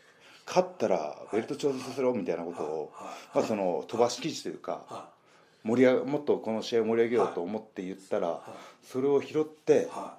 [0.47, 5.09] 勝ったらベルト挑戦させろみたいなことを、はいまあ、その飛ばし記事というかは
[5.65, 8.31] 盛り上がもっとこの試合を盛り上げようと思って言ったら、い。
[8.31, 8.43] は
[8.83, 9.87] それを拾ってい。
[9.87, 10.17] は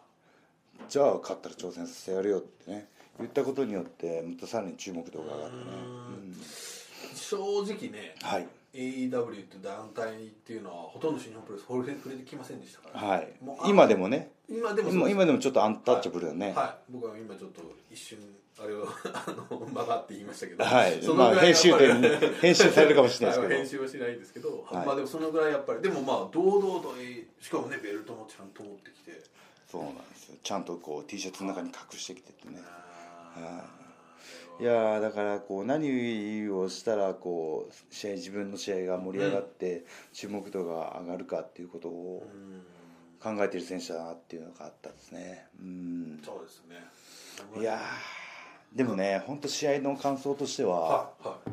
[0.89, 7.15] じゃあ勝ったら挑戦させてやるよってね言ったことによってまたさらに注目度が上がってね、うん。
[7.15, 8.47] 正直ねはい。
[8.73, 13.33] AEW って団体っていうのはほとんど新日本プロレス触れ触れてきませんでしたから、はい。
[13.67, 14.31] 今でもね。
[14.49, 18.19] 今でも今でもちょっとアンタッチャブルだね、はい、僕は今ちょっと一瞬
[18.57, 21.01] あれを あの間があって言いましたけど、はい。
[21.01, 22.07] そのまあ編集点に
[22.39, 23.53] 編集されるかもしれないですけど。
[23.53, 24.85] はい編集はしないですけど、はい。
[24.85, 25.81] まあでもそのぐらいやっぱり。
[25.81, 29.21] でもまあ堂々とえーしかもねベルトもちゃんと持ってきて。
[29.67, 30.35] そうなんですよ。
[30.41, 32.61] ちゃんとこう T シャツの中に隠してきてってね。
[32.63, 33.65] あ
[34.57, 34.63] い。
[34.63, 42.25] やーだからこう何をしたらこう試合自分の試合が盛り上がって注目度が上がるかっていうことを
[43.21, 45.47] 考えている選手だなっていうのがあったんですね。
[45.59, 46.21] うん。
[46.23, 47.59] そうですね。
[47.59, 48.24] いやー
[48.75, 51.51] でもね本当試合の感想としてははいはい。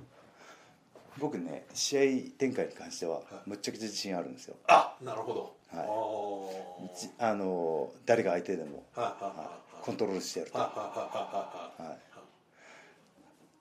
[1.18, 2.00] 僕ね試合
[2.37, 4.56] 展開に関してはむっちゃくちゃ自信あるんですよ。
[4.66, 5.56] あなるほど。
[5.72, 7.12] はい。
[7.18, 10.58] あの誰が相手でもはいコントロールしてやると。
[10.58, 12.16] はい。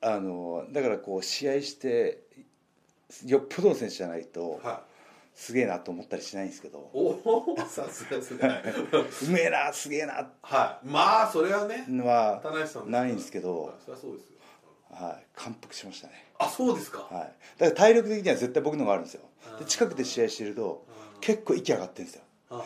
[0.03, 2.23] あのだからこう試合して
[3.25, 4.90] よっぽどの選手じゃないとはい
[5.33, 6.89] すげえなと思ったりしないんですけど。
[6.93, 8.63] おおさすがですね
[9.27, 10.29] うめえなすげえな。
[10.41, 10.87] はい。
[10.87, 12.41] まあそれはねのは
[12.85, 14.31] ないんですけはいど、そりゃそうですよ。
[14.91, 16.99] はい、感服しましたね、あそうですか。
[17.09, 19.21] はい、だから体力的には絶対僕の方があるんですよ。
[19.57, 20.85] で近くで試合してると
[21.21, 22.23] 結構息上がってるんですよ。
[22.49, 22.63] あ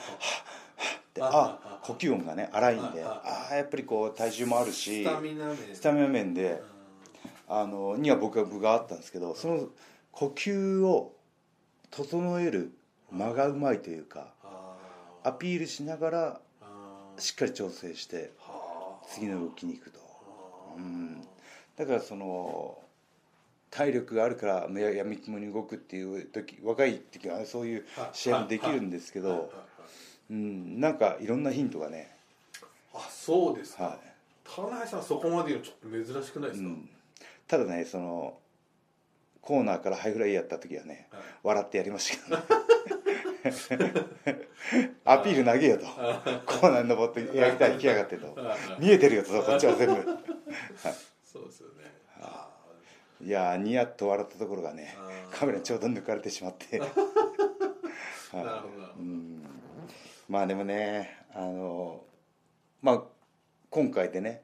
[1.13, 5.57] であああ呼吸音がね荒いんであああやっぱりこう体重もあるしスタミナ面。
[5.75, 6.61] スタミナ面で
[7.47, 9.69] あのには僕は分があったんですけどその
[10.11, 11.14] 呼吸を
[11.95, 12.71] 整える
[13.11, 14.75] 間がうまいというかあ
[15.23, 16.65] アピールしながらあ
[17.17, 19.05] しっかり調整してはあ。
[19.07, 20.75] 次の動きに行くと、あ。
[20.77, 21.21] うん、
[21.77, 22.77] だからその
[23.69, 29.51] 体力があるからややみくもに動くっていう時若い時はそういう試合もできるんですけど
[30.29, 30.79] うん。
[30.79, 32.11] なんかいろんなヒントがね、
[32.93, 33.83] あそうですか。
[33.83, 33.99] は
[34.43, 36.67] 田中さんそこまで言うのちょっと珍しくないですか？
[36.67, 36.89] うん、
[37.47, 38.37] ただねその
[39.45, 41.21] コーナーからハイフライやった時はねはい。
[41.43, 42.43] 笑ってやりましたけどね。
[45.05, 45.85] アピール投げよと。
[45.85, 48.35] コーナーに登ってやりたい来やがってと。
[48.79, 50.03] 見えてるよとこっちは全部。
[51.23, 51.93] そうですよね。
[52.21, 52.49] あ
[53.21, 54.97] いやーニヤッと笑ったところがね
[55.31, 56.81] カメラにちょうど抜かれてしまって。
[58.97, 59.43] うん。
[60.27, 62.03] まあでもねあの
[62.81, 63.03] まあ
[63.69, 64.41] 今回でね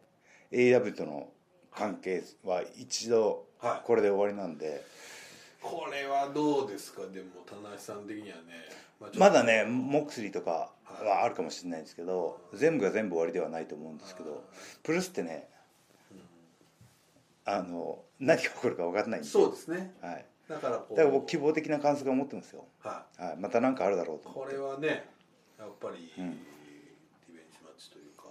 [0.52, 1.32] AW との
[1.72, 3.82] 関係は一度はい。
[3.86, 4.84] これで終わりなんで、
[5.62, 7.02] これはどうですか？
[7.14, 8.44] でも田中さん的にはね、
[9.00, 9.20] まあちょっと。
[9.20, 14.44] まだねモックスリーとかはあるかもしれないんですけど全部が全部終わりではないと思うんですけど
[14.84, 15.48] プルスってね
[17.46, 19.30] あの何が起こるか分かんないんで。
[19.30, 19.94] そうですね。
[20.02, 20.98] はい、だからこう。
[20.98, 25.06] だから僕希望的な観測を持ってますよ、ははい、また何かあるだろうとい、これはね
[25.60, 26.32] やっぱり、うん。
[27.30, 28.24] リベンジマッチというか、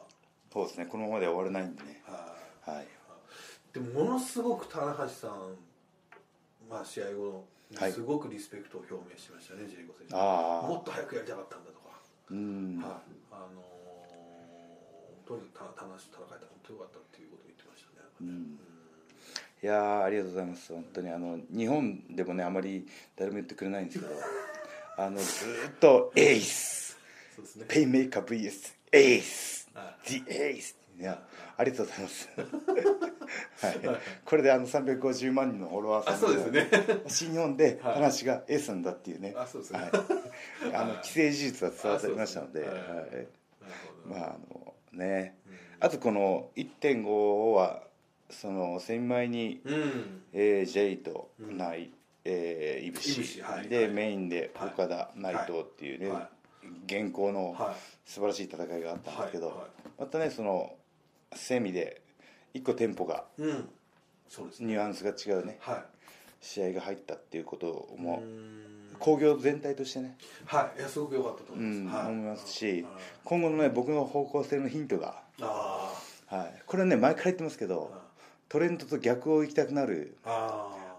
[0.53, 0.87] そうですね。
[0.87, 2.03] このままで終われないんでね。
[2.05, 2.35] は
[2.67, 2.77] い。
[2.77, 2.87] はい
[3.73, 5.57] でもものすごく棚橋さん、
[6.69, 7.45] まあ、試合後
[7.77, 7.93] はい。
[7.93, 10.15] すごくリスペクトを表明しましたね、ジェリコ選手。
[10.15, 12.79] もっと早くやりたかったんだとか、うん。
[12.83, 12.91] はい。
[13.31, 18.59] あのー、とにかく棚橋戦えたら本当よかったっていうことを言ってましたね、うん。
[19.63, 20.73] いやーありがとうございます。
[20.73, 24.11] 本当にあの日本でもねあまり誰も言ってくれないんですけど
[24.99, 26.99] あのずーっと「エース。
[27.57, 27.65] ね。
[27.69, 29.71] ペイメーカー VS エース。
[29.75, 31.19] は The Ace」いや
[31.57, 32.29] ありがとうございます。
[33.67, 34.01] はい。
[34.25, 37.03] これであの350万人のフォロワーさんあそうですね。
[37.07, 37.95] 新日本で はい。
[37.95, 39.33] 話がエースなんだっていうね。
[39.35, 39.79] あそうですね。
[39.79, 39.91] はい。
[40.75, 43.27] あの既成事実は伝わってましたのではい。
[44.05, 45.39] まああのね。
[45.49, 45.55] うん。
[45.81, 47.83] あとこの1.5は
[48.29, 50.23] そのセミ前にうん。
[50.35, 51.59] えー、ジェイとうん。
[52.25, 53.15] えー、イブシ。
[53.15, 53.69] イブシはい。
[53.69, 53.89] で、はい。
[53.89, 54.69] メインではい。
[54.69, 56.29] 岡田、内藤っていうね、は
[56.85, 58.01] 現行のはい。
[58.05, 60.75] 素晴らしい戦いがあったんですけど、またねその
[61.35, 62.01] セミで
[62.55, 63.69] 一個テンポがうん。
[64.29, 64.69] そうですね。
[64.69, 65.59] ニュアンスが違うね。
[65.61, 65.85] は
[66.41, 68.97] 試合が入ったっていうこといもうん。
[68.99, 70.17] 興行全体としてね、
[70.47, 70.81] はい。
[70.81, 72.85] いやすごく良かったと思いうんます、はい、思いますしはい。
[73.25, 75.93] 今後のね僕の方向性のヒントが、あ
[76.27, 77.93] はい、これね前から言ってますけーど
[78.49, 80.17] トレンドと逆を行きたくなる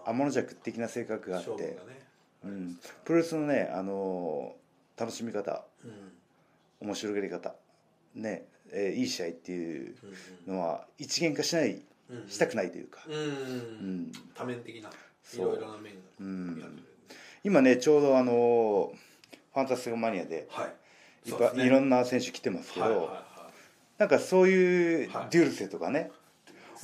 [0.06, 1.78] 天の弱的な性格があってね。
[2.44, 4.62] うん、プロレスのね、あのー
[5.02, 6.88] 楽しみ方うん。
[6.88, 7.56] 面白がり方
[8.13, 9.95] ね、えーいい試合っていう
[10.47, 16.84] うんのは一元化しない、うんしたくないというか、うん、うん多面的ないろいろな面がうん。
[17.43, 18.95] 今ねちょうどあのー
[19.53, 20.65] ファンタスティカマニアでは
[21.25, 21.29] い。
[21.29, 23.23] いっぱい,、いろんな選手来てますけど、は
[23.97, 26.10] なんかそういうはいデュルセとかね、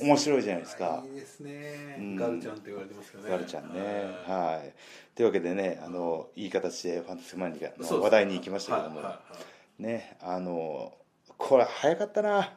[0.00, 1.02] 面白いじゃないですか。
[1.04, 2.16] いいですね、うん。
[2.16, 3.30] ガルちゃんって言われてますよね。
[3.30, 3.80] ガルちゃんね。
[4.26, 4.56] はい。
[4.56, 4.72] はい。
[5.16, 9.02] というわけでねあのいい形でファンタスティカマニアの話題に行きましたけども、
[9.80, 10.92] ねあの
[11.38, 12.52] これ早かったな。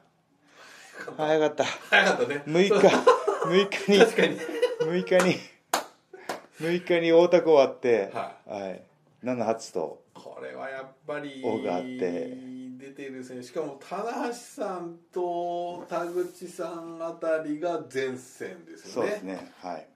[1.15, 1.63] 早かった。
[1.63, 2.43] 早かったね。
[2.47, 3.21] 6日。
[3.45, 3.99] 6日に。
[4.05, 4.39] 確かに。
[4.81, 5.35] 6日に。
[6.59, 8.83] 6日に大田区終わって、ははい、
[9.23, 10.03] 78と。
[10.13, 12.51] これはやっぱり王があって。
[12.77, 13.43] 出てる選手。
[13.43, 19.03] しかも棚橋さんと田口さんあたりが前線ですよね。
[19.03, 19.51] そうですね。
[19.59, 19.87] はい。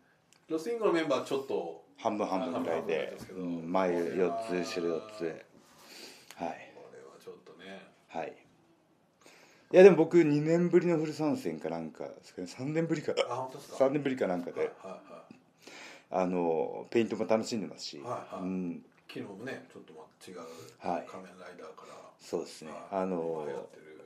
[0.47, 5.23] ロスインゴのメンバーはちょっと半分半分ぐらいで前4つ後ろ4つ。
[6.35, 6.73] はい。
[6.75, 7.87] これはちょっとね。
[8.07, 8.44] はい
[9.73, 12.47] いやでも僕2年ぶりのフル参戦かなんかですかね。
[12.47, 13.13] 3年ぶりか。
[13.29, 18.43] あ本当ですか？3年ぶりかなんかはいはいではあのペイントも楽しんでますし、はいはい。
[18.43, 20.37] うん、い昨日もねちょっとまた違う
[20.79, 21.05] はい。
[21.09, 21.95] 仮面ライダーから。
[22.19, 22.71] そうですね。
[22.91, 23.03] はい。
[23.03, 23.47] あの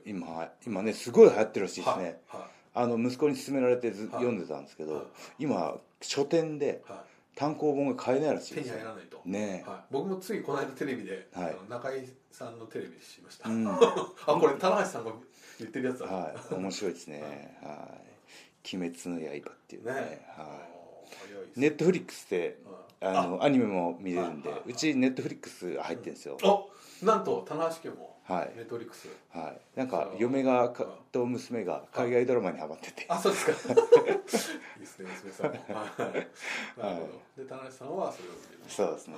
[0.06, 2.42] 今今ねすごい流行ってるらしいですね、はい
[2.72, 5.04] あの息子に勧められて読んでたんですけど、はい。
[5.40, 7.02] 今書店では
[7.34, 8.80] 単行本が買えないらしい手にいですよ。
[8.80, 9.20] 入らないと。
[9.24, 11.56] ねはい、僕もついこの間テレビで、はい。
[11.68, 13.66] 中井さんのテレビで知りました、うん。
[13.68, 13.76] あ
[14.24, 15.12] これ棚橋さんが
[15.60, 16.54] 言ってるやつだ、はい。
[16.54, 17.58] 面白いですね。
[17.62, 17.98] は
[18.64, 18.76] い。
[18.76, 19.92] 鬼滅の刃っていうね。
[19.92, 20.26] ね。
[20.36, 20.66] は
[21.28, 22.58] 早いネットフリックスで
[23.00, 23.16] はい。
[23.16, 26.36] あのアニメも見れるんでうちネットフリックス入ってるんですよ。
[26.42, 28.52] あなんと棚橋家もはい。
[28.56, 29.78] ネットフリックス、はい。
[29.78, 33.06] なんか嫁がかと娘が海外ドラマにハマってて。
[33.08, 33.52] あそうですか。
[33.72, 35.52] いいですね娘さんも。
[35.52, 36.80] はい。
[36.80, 37.42] なるほど。
[37.42, 38.60] で棚橋さんはそれを見てる。
[38.68, 39.16] そうですね。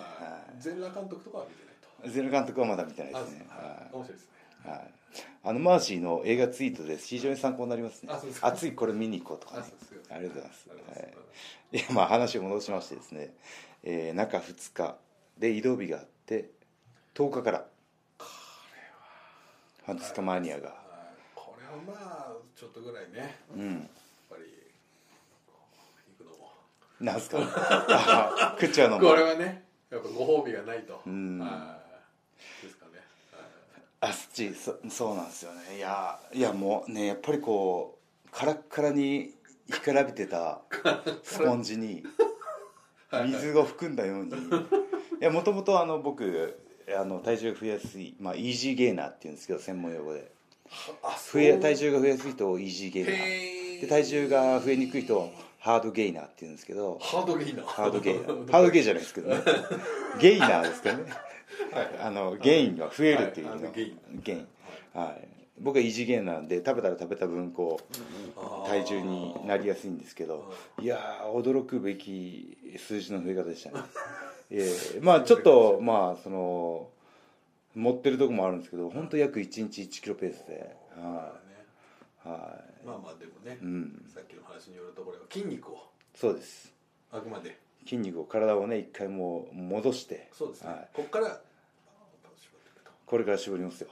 [0.59, 2.09] 全裸監督とかは見てないと。
[2.09, 3.47] 全裸監督はまだ見てないあですね。
[3.51, 3.65] はい。
[3.67, 4.33] は面白いですね。
[4.33, 4.95] いはい。
[5.45, 8.13] あのマーシーの映画ツイートで非常に参考になりますね。
[8.13, 8.47] あそうですか。
[8.49, 9.65] 熱いこれ見に行こうとかね。
[10.11, 10.69] ありがとうございます。
[10.71, 11.15] はい。
[11.73, 13.35] いやまあ話を戻しましてですね、
[13.83, 14.97] えー中2日
[15.39, 16.51] で移動日があって
[17.15, 17.67] 10日から。
[19.85, 20.77] ファンタスカマニアが、はい。
[21.35, 23.19] これはまあちょっとぐらいね。
[23.19, 23.89] やっうん
[24.31, 24.45] ぱり
[26.19, 26.53] 行くのも。
[27.01, 27.39] なんすか？
[27.89, 29.09] あ食っちゃうのも。
[29.09, 31.03] これはねやっぱご褒美がないと。
[31.05, 31.39] うん。
[31.41, 31.81] は
[32.63, 32.65] い。
[32.67, 32.77] です
[34.05, 35.77] あそっちそそうなんですよね。
[35.77, 39.31] いやいやもうねやっぱりこうカラッカラに
[39.71, 40.61] 干からびてた
[41.23, 42.03] スポンジに
[43.13, 44.33] 水を含んだように。
[44.33, 44.35] い
[45.21, 46.61] やもともとあの僕
[46.99, 50.33] あの体重が増えやすい、まあ、イージーゲイナーっていうんですけど専門用語で。
[51.05, 53.81] あ増え体重が増えやすい人をイージーゲイナー。
[53.83, 56.99] で体重が増えにくい人をハードゲイナーっていうんですけど。
[57.01, 57.67] ハードゲイナー。
[57.67, 58.51] ハードゲイナー。
[58.51, 59.43] ハードゲイじゃないですけどね。
[60.21, 61.05] ゲイナーですからね。
[61.05, 61.32] はい
[62.01, 63.53] あのゲインが増えるっていうの。
[63.53, 64.49] はいゲインゲイン
[64.95, 65.29] はい。
[65.61, 73.85] 僕はイージーゲイナーなんで食べたら食べた分こう体重になりやすいんですけどいやー驚くべき数字の増え方でしたね。
[74.51, 76.89] ええまあちょっとまあその
[77.75, 80.75] 持ってるとこもあるんですけど本当約1日1キロペースで。
[80.97, 81.55] はね。
[82.27, 82.29] い。
[82.29, 84.11] はまあまあでもね、いうん。
[84.13, 86.73] さっきの話によるとこれは筋肉をそうです。
[87.11, 87.57] あくまで。
[87.85, 90.29] 筋肉を体をね一回もう戻して。
[90.33, 90.89] そうですね、はい。
[90.93, 91.41] ここから
[93.13, 93.89] これから絞りますよ。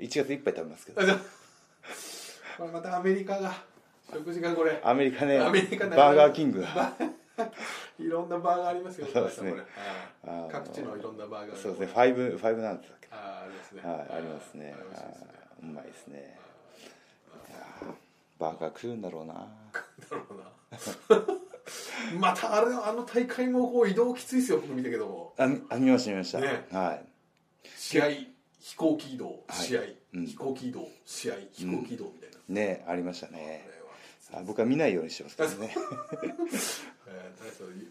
[0.00, 1.02] 1月いっぱい食べますけど。
[1.02, 3.52] これまたアメリカが
[4.10, 4.80] 食事がこれ。
[4.82, 5.38] アメリカね。
[5.40, 5.94] アメリカね。
[5.94, 6.94] バーガーキングが
[8.00, 9.54] いろんなバーガーありますよそうですね。
[10.24, 11.56] あ各地のいろんなバーガーが。
[11.58, 11.86] そうですね。
[11.88, 13.82] ファイブガイズなんですかあーありますね。
[13.82, 14.74] はいありますね。
[15.62, 16.38] うまいですね。
[18.38, 19.34] バーガー食うんだろうな。
[19.34, 19.40] だ
[20.12, 21.24] ろうな。
[22.18, 25.34] またあれあの大会もこう移動きついですよ僕見たけども。
[25.36, 26.66] あ見ました見ました、ね。
[26.72, 27.04] はい。
[27.76, 28.31] 試合
[28.62, 29.66] 飛行機移動はい。
[29.66, 29.80] 試合、
[30.14, 30.26] うん。
[30.26, 31.34] 飛行機移動試合。
[31.52, 33.68] 飛行機移動みたいな、ねありましたね。
[34.32, 35.74] あ僕は見ないようにしてますけどね。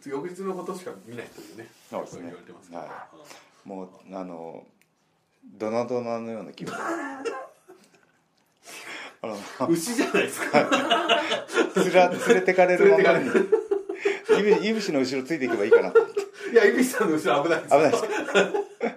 [0.05, 1.67] 翌日のことしか見ないというね。
[1.89, 2.21] そうですね。
[2.23, 3.09] 言われてますは
[3.65, 4.65] もうあの
[5.43, 6.73] ドナドナのような気分。
[9.69, 10.67] 牛じゃないですか。
[11.75, 13.29] つら連れてかれるままに。
[14.41, 18.90] いぶいぶしの後ろついていけばいいかなといや井口さんの後ろ危ないです危ないです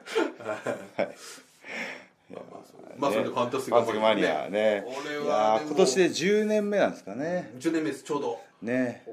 [3.05, 4.85] まあそれでファンタスティックマニアね。
[4.87, 7.53] これいは今年で10年目なんですかね。
[7.59, 8.41] 10年目ですちょうど。
[8.63, 9.05] ね。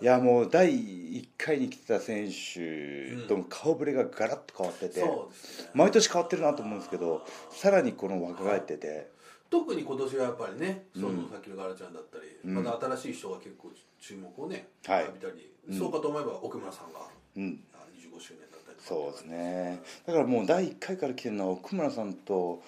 [0.00, 5.70] いやもう第1回に来てた選手とも顔ぶれがガラッと変わってて、そうですね。
[5.74, 9.10] 毎年変わってるなと思うんですけどさらにこの若返ってて。
[9.50, 11.28] 特に今年はやっぱりねそのうん。
[11.28, 12.64] さっきのガラちゃんだったり、うん。
[12.64, 13.70] また新しい人が結構
[14.00, 15.00] 注目をねはい。
[15.06, 15.78] 浴びたり、うん。
[15.78, 17.00] そうかと思えば奥村さんが
[17.36, 17.60] うん。
[17.72, 18.88] あ25周年だったりとか。
[18.88, 19.80] そうですね。
[20.06, 22.62] だからもう第1回から来てるのは奥村さんとお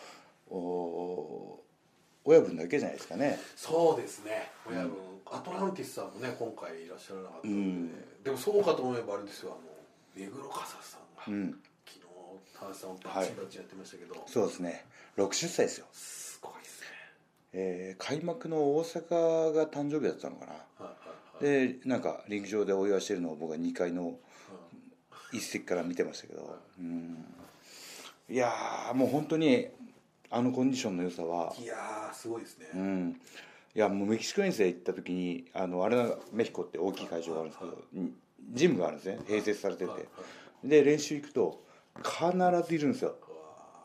[0.50, 3.38] 親分だけじゃないですかね。
[3.56, 4.50] そうですね。
[4.68, 4.92] 親分、
[5.26, 7.90] アトランティスさんもね今回いらっしゃらなかったので、うん。
[8.24, 11.60] でもそうかと思えばあれですよあの目黒笠さんが、うん。
[11.86, 12.04] 昨日
[12.58, 14.84] 田中さんをバチバチやってましたけど、そうですね。
[15.16, 16.86] 60歳ですよ、すごいですね。
[17.52, 20.52] えー開幕の大阪が誕生日だったのかな。
[20.52, 20.88] はいは
[21.42, 21.68] いはい。
[21.68, 24.18] でなんかリンク上でお祝いしてるのを僕は2階の
[25.32, 26.58] 一席から見てましたけど。
[26.78, 27.24] うん。
[28.28, 29.68] いやーもう本当に
[30.30, 31.52] あのコンディションの良さは。
[31.60, 33.20] いやーすごいですね、うん。
[33.74, 38.14] いやもうメキシコ遠征行った時にあのあれなメヒコって大きい会場があるんですけどうん
[38.52, 39.18] ジムがあるんですね。
[39.26, 39.90] 併設されてて。
[39.90, 40.04] はいは
[40.64, 40.68] い。
[40.68, 41.62] で練習行くと
[42.02, 43.16] 必ずいるんですよ。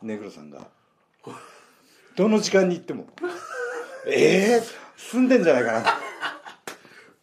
[0.01, 0.67] 目黒さんが。
[2.15, 3.07] どの時間に行っても。
[4.07, 4.63] え えー、
[4.97, 5.83] 住んでんじゃないかな。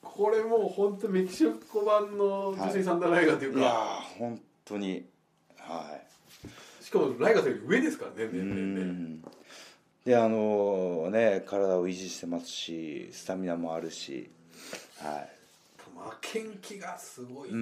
[0.02, 3.74] これもう本当メキシコ版の女子サンダーライガーというか、いやー
[4.18, 5.08] 本当に。
[5.56, 6.11] はい。
[6.11, 6.11] し
[6.92, 9.32] かもライガーさんより上ですからねう年齢
[10.04, 14.30] であのね体を維持してますしスタミナもあるし
[14.98, 15.28] はい。
[15.94, 17.60] 負けん気がすごいですよ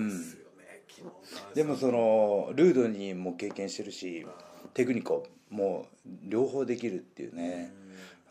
[0.59, 1.13] ね、昨日の
[1.51, 4.27] 話でもそのルードにも経験してるし
[4.73, 5.87] テクニコも
[6.25, 7.73] 両方できるっていうね。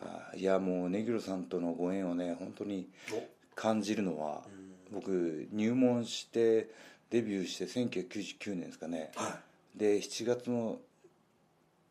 [0.00, 0.40] はい。
[0.40, 2.88] いやもう根黒さんとのご縁をね本当に
[3.54, 4.42] 感じるのは
[4.90, 6.70] 僕入門して
[7.10, 9.12] デビューして1999年ですかね。
[9.16, 9.38] は
[9.76, 10.78] で7月の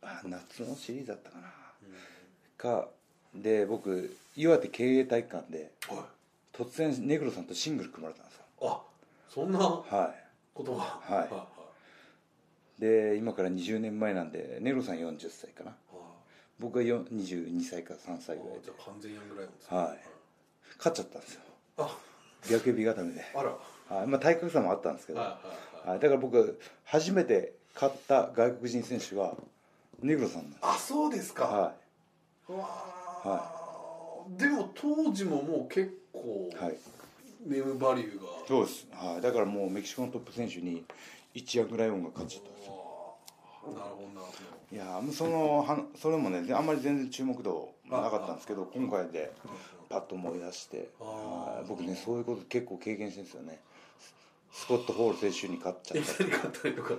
[0.02, 1.48] あ夏のシリーズだったかな。
[2.58, 2.90] か
[3.34, 6.04] で僕岩手経営体育館でい、はい、
[6.54, 8.44] 突然根黒さんとシングル組まれたんですよ。
[8.62, 8.82] あ
[9.30, 10.14] そんなこは
[10.56, 10.82] とが。
[10.82, 11.14] はい。
[11.14, 11.60] はい
[12.80, 15.72] で今から20年前なんで根黒さん40歳かな。
[15.72, 15.76] は
[16.60, 18.66] 僕がよ22歳か3歳いぐらいで。
[18.66, 19.78] じゃあ完全ヤングライオンですね。
[19.78, 20.00] はい。
[20.78, 21.42] 勝っちゃったんですよ。
[21.78, 21.98] あ。
[22.50, 23.98] 逆指固めで、あら。
[23.98, 24.08] はい。
[24.08, 25.34] まあ、体格差もあったんですけど、はいは
[25.84, 25.90] いはい。
[25.90, 29.36] はい、だから僕初めて勝った外国人選手が
[30.02, 31.74] 根黒さんあそうですか、は
[32.48, 36.78] うわーでも当時ももう結構い、はい、
[37.48, 38.28] ネームバリューが。
[38.48, 40.84] そうです、はい、だからもうメキシコのトップ選手に
[41.36, 42.74] 1ヤングライオンが勝っちゃったんですよ。
[43.66, 44.28] なるほどな。
[44.28, 49.32] るほいやそのはそれもねあんまり全然注目度なかったんですけど今回で
[49.90, 50.90] パッと思い出して
[51.68, 53.60] 僕ねそういうこと結構経験してるんですよね。
[54.52, 56.94] スコット・ホール選手に勝っちゃどった に勝ったりとか、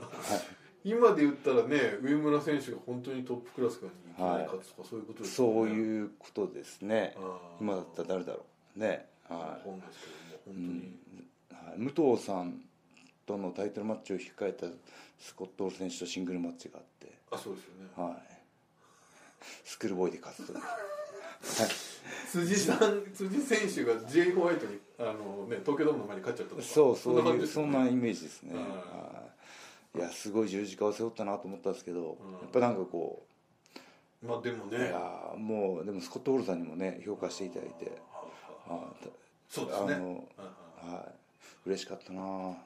[0.84, 3.94] 今で言ったらね上村選手が本当にトップクラスからい。
[4.16, 5.54] きなり勝つとかそういうことですよね。
[5.54, 7.16] そういうことですね。
[7.60, 8.44] 今だったら誰だろ
[8.76, 8.80] う。
[8.80, 9.06] ね。
[9.28, 9.98] は本です
[10.44, 10.68] けどもい、う
[11.50, 11.68] 本ん。
[11.68, 12.60] はい、武藤さん
[13.26, 14.66] とのタイトルマッチを控えた
[15.18, 17.12] スコット・ホール選手とシングルマッチがあって。
[17.30, 17.90] あそうですよね。
[17.96, 18.40] はい。
[19.64, 20.58] スクールボーイで勝つと。
[20.58, 20.58] い。
[20.58, 20.60] う
[22.30, 26.62] 辻さん辻選手が J ホワイトにあの、ね、東京ドームの前に勝っちゃったとか。
[26.62, 28.64] そうそうそんなイメージですね、はい。
[28.64, 29.09] は
[29.94, 32.04] い、いやすごい十字架を背負ったなと思ったんですけど、ん。
[32.04, 32.12] や
[32.46, 33.26] っぱなんかこ
[34.22, 37.98] まあでもう、いねやーもうでもスコット・オールさんにもね評価していただいて
[38.68, 39.10] あー
[39.48, 39.94] そうですね。
[39.94, 40.28] あの
[40.94, 41.20] はい。
[41.66, 42.56] 嬉しかったな。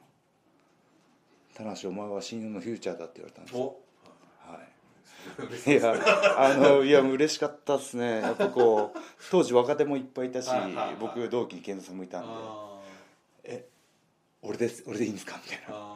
[1.55, 5.71] 田無お前は親友のフューチャーだって言われたんですはい。
[5.71, 5.95] いや
[6.37, 8.21] あのいや嬉しかったですね。
[8.21, 8.99] やっぱこう
[9.31, 10.49] 当時若手もいっぱいいたし
[10.99, 12.27] 僕同期に健三さんもいたんで。
[12.29, 12.79] あ
[13.45, 13.65] え
[14.45, 15.39] 俺です俺でいいんですか？
[15.43, 15.95] みたいな。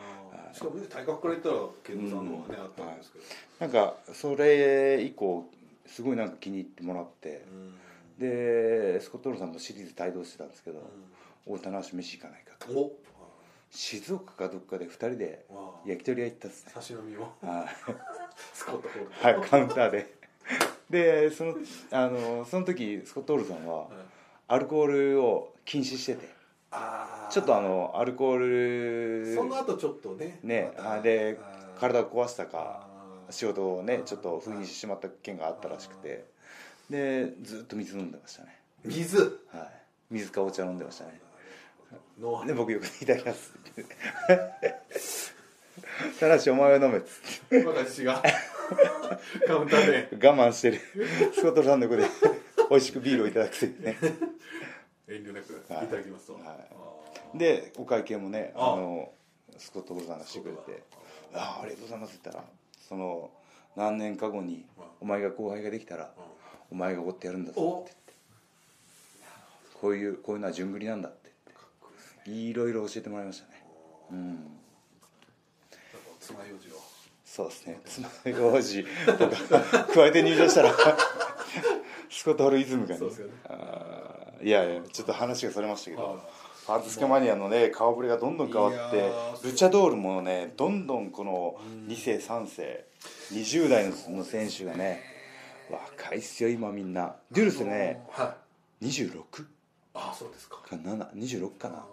[0.54, 3.26] しかもね体格から言ったら健三さんの方がね、あったんですけど、
[3.60, 5.46] なんかそれ以降
[5.86, 7.46] すごいなんか気に入ってもらって。
[7.52, 7.76] うん。
[8.20, 10.82] でスコット・ロールさんとシリーズ帯同してたんですけど
[11.48, 12.78] 「お棚橋飯行かないか」と。
[12.78, 12.98] お。
[13.72, 15.46] 静岡かどっかで2人で
[15.86, 16.72] 焼き鳥屋行ったっすね。
[16.76, 17.94] 差し飲みをはい。
[18.54, 19.38] スコットホール。
[19.40, 20.14] はいカウンターで。
[20.90, 21.56] でその
[21.92, 23.88] あのその時スコット・オールさんははい。
[24.50, 26.28] アルコールを禁止してて。
[26.72, 28.38] あーちょっとあのアルコー
[29.26, 31.40] ルその後ちょっとねねまで
[31.80, 32.88] 体を壊したか
[33.30, 36.26] 仕事をねちょっと封印してしまった件があったらしくて。
[36.90, 38.60] でずっと水飲んでましたね。
[38.84, 39.40] 水？
[39.54, 39.70] はい。
[40.10, 41.22] 水かお茶飲んでましたね。
[42.20, 43.96] ので僕よく「いただきます」って言って
[46.20, 47.64] 「ただしお前は飲め」っつって。
[47.64, 48.24] 私が？
[49.46, 50.28] カウンターで。
[50.28, 50.80] 我慢してる。
[51.36, 52.08] スコットランド横で。
[52.72, 53.96] 美味しくビールをいただくというね。
[55.08, 55.88] 遠慮なくいはい。
[55.88, 56.44] ただきますと、はい。
[56.44, 56.99] あー
[57.36, 58.74] でお会計もねあ。
[58.74, 59.12] あの
[59.58, 60.84] スコット・ボルさんがしてくれて
[61.34, 61.60] 「あ。
[61.60, 62.46] あありがとうございます」って言ったら
[62.88, 63.32] その
[63.76, 64.84] 何年か後にうん。
[65.02, 66.12] お前が後輩ができたら
[66.72, 68.14] お前がおごってやるんだぞおって言って。
[69.82, 71.90] こういうこういうのは順繰りなんだってかっこ
[72.26, 73.64] いろいろ教えてもらいましたね。
[74.12, 74.60] うん。
[76.76, 76.82] を。
[77.26, 77.80] そうですね。
[77.86, 80.74] つまようじとか 加えて入場したら
[82.10, 83.08] スコット・ホルイズムがね。
[83.08, 83.12] ね。
[83.46, 84.46] あー。
[84.46, 86.22] いやいやちょっと話がそれましたけど
[86.70, 89.12] はいファンタスケマニアのね顔ぶれがどんどん変わって
[89.44, 91.56] ルチャドールもねどんどんこの
[91.88, 92.86] 2世3世
[93.34, 95.02] 20代の選手がね
[95.70, 97.16] 若いっすよ今みんな。
[97.32, 98.36] デュルスねは
[98.82, 98.86] い。
[98.86, 99.24] 26
[99.94, 100.62] ああそうですか。
[100.64, 101.86] か726かな。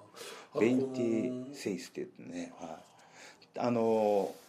[0.55, 2.79] あベインティ・セイスって言ってね、は
[3.57, 4.47] い、あのー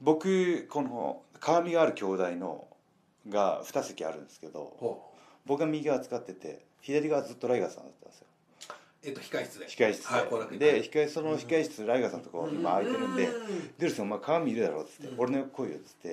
[0.00, 2.66] 僕この鏡がある兄弟の
[3.28, 5.02] が2席あるんですけど
[5.46, 8.26] 僕が右側使ってて左側ずっとライガーさんだったんですよ
[9.04, 9.66] えっと控室で。
[9.66, 10.20] 控室は
[10.54, 10.72] いで。
[10.72, 15.94] で控室その控室ライガーさんのとこ今空いてるんでうん「デュルスお前鏡見るだろ」っつって「俺の横来いよ」っつっ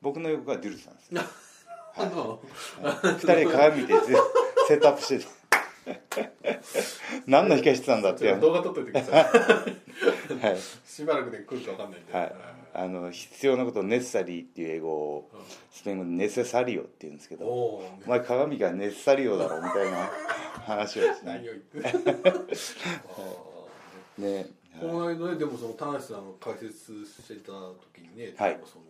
[0.00, 1.20] 僕の横がデュルスなんですよ。
[1.96, 2.40] あの
[2.72, 3.94] 2人で鏡見て
[4.68, 5.38] セットアップしてて。
[7.26, 8.32] 何の控室なんだって。
[8.36, 9.24] 動画撮っといてください。
[10.44, 10.58] はい。
[10.86, 12.12] しばらくで来るかわかんないんで。
[12.12, 12.32] はい、
[12.74, 15.30] あの必要なことをネッサリーっていう英語を
[15.70, 20.10] スペイン語でネセサリオって言うんですけどお前鏡がネッサリオだろみたいな
[20.64, 21.42] 話をですね
[24.18, 24.46] ね。
[24.46, 24.48] ー
[24.80, 28.60] この間ねでもその田無さんの解説してた時にね、はい。
[28.64, 28.84] その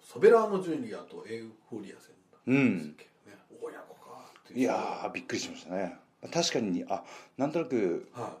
[0.00, 4.60] ソベラーノ・ジュニアとエウフォリア戦だったうんですけどね、親子かっていう。
[4.60, 5.98] いやーびっくりしましたね。
[6.32, 7.04] 確かにあ
[7.36, 8.38] なんとなくは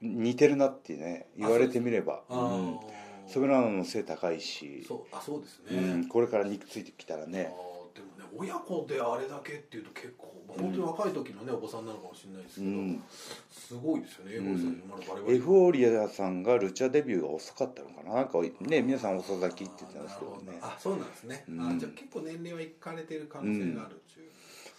[0.00, 2.24] 似てるなってね言われてみれば。
[2.28, 2.76] うん。
[2.78, 4.84] ーソベラーノの背高いし。
[4.86, 13.02] そうあそうですうね、ん、これから肉ついてきたらあねーでもね親子であれだけっていうと結構、まあ、本当に若い時のねお子さんなのかもしれないですけど、うん。
[13.50, 18.14] すごいですよねエウフォリアさんエフォーリアさんがルチャデビューが遅かったのかな？
[18.14, 20.58] なんかね皆さん遅咲きって言ってたんですけどね。
[20.60, 21.60] あそうなんですね、うん。
[21.76, 24.28] あじゃあ結構年齢はいかれてる可能性があるっていう、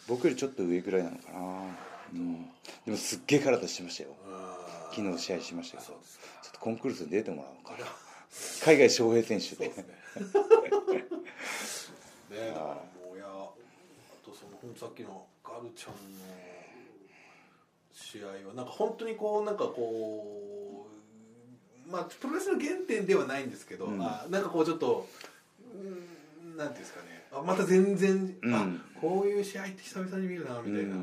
[0.07, 1.39] 僕よりちょっと上ぐらいなのかな、
[2.13, 2.45] うん、
[2.85, 4.09] でもすっげえ体してましたよ。
[4.91, 5.93] 昨日試合しましたけど。
[5.93, 5.97] ちょ
[6.49, 7.71] っとコンクールスに出てもらおうか。
[7.71, 7.89] な
[8.63, 9.67] 海外招聘選手で。
[9.69, 9.75] ね
[12.29, 13.29] ねだからもうやあ
[14.23, 15.99] とそのさっきのガルちゃんの
[17.93, 20.87] 試合はなんか本当にこうなんかこ
[21.87, 24.01] うまあプロレスの原点ではないんですけど、うん。
[24.01, 25.07] あなんかこうちょっと
[25.73, 25.77] う
[26.47, 28.55] んなんていうんですかねあまた全然、うん。
[28.55, 28.67] あ
[28.99, 30.95] こういう試合って久々に見るなみたいな、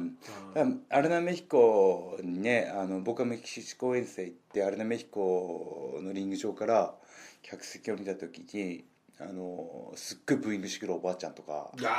[0.63, 0.83] うん。
[0.91, 6.95] あアルナメヒコにねあの僕はメキシコ遠征行ってアルナメヒコのリング上から
[7.43, 8.85] 客席を見た時に
[9.21, 11.91] あのすっごいブーイングしてくるおばあちゃんとか、いや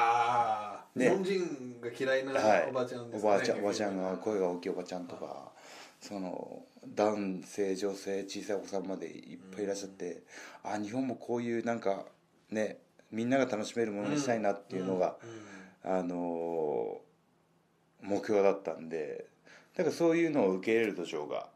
[0.96, 1.10] ー、ね。
[1.10, 5.52] 日本人が嫌いなはい、おばあちゃんですおばあちゃんおばあちゃんがは声が大きいおばちゃんとか
[6.02, 6.64] その
[6.96, 10.24] 男性女性小さいお子さんまでいっぱいいらっしゃって、
[10.64, 12.06] あ日本もこういうなんか
[12.50, 12.80] ね
[13.14, 15.18] みんなが楽しめるものにしたいなっていうのが、
[15.84, 17.00] あの
[18.02, 19.26] 目標だったんで
[19.76, 21.48] だからそういうのを受け入れる土壌が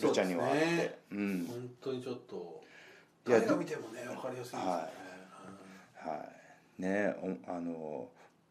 [0.00, 2.62] ルチャにはあってう、ん、本当にちょっと
[3.24, 4.76] 誰が見てもね分かりやすいですよね、は
[6.10, 6.24] は
[6.78, 6.82] い。
[6.82, 7.14] ね
[7.46, 8.08] おあの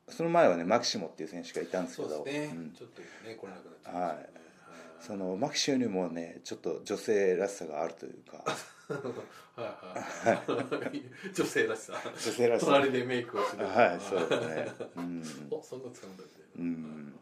[0.10, 2.72] その前はねマキシモっていう選手がいたんですけどね、うん。
[2.72, 4.30] ちょっとね来れなくなっちゃいましたね。
[5.00, 8.79] そのマキシモにもねちょっと女性らしさがあるというかはいはいはい
[11.34, 11.94] 女性らしさ。
[12.04, 12.66] 女性らしさ。
[12.66, 13.66] 隣でメイクをする。
[13.66, 14.68] はいそうですね。
[14.98, 17.20] うん、おそんな使うんだみたいなうん、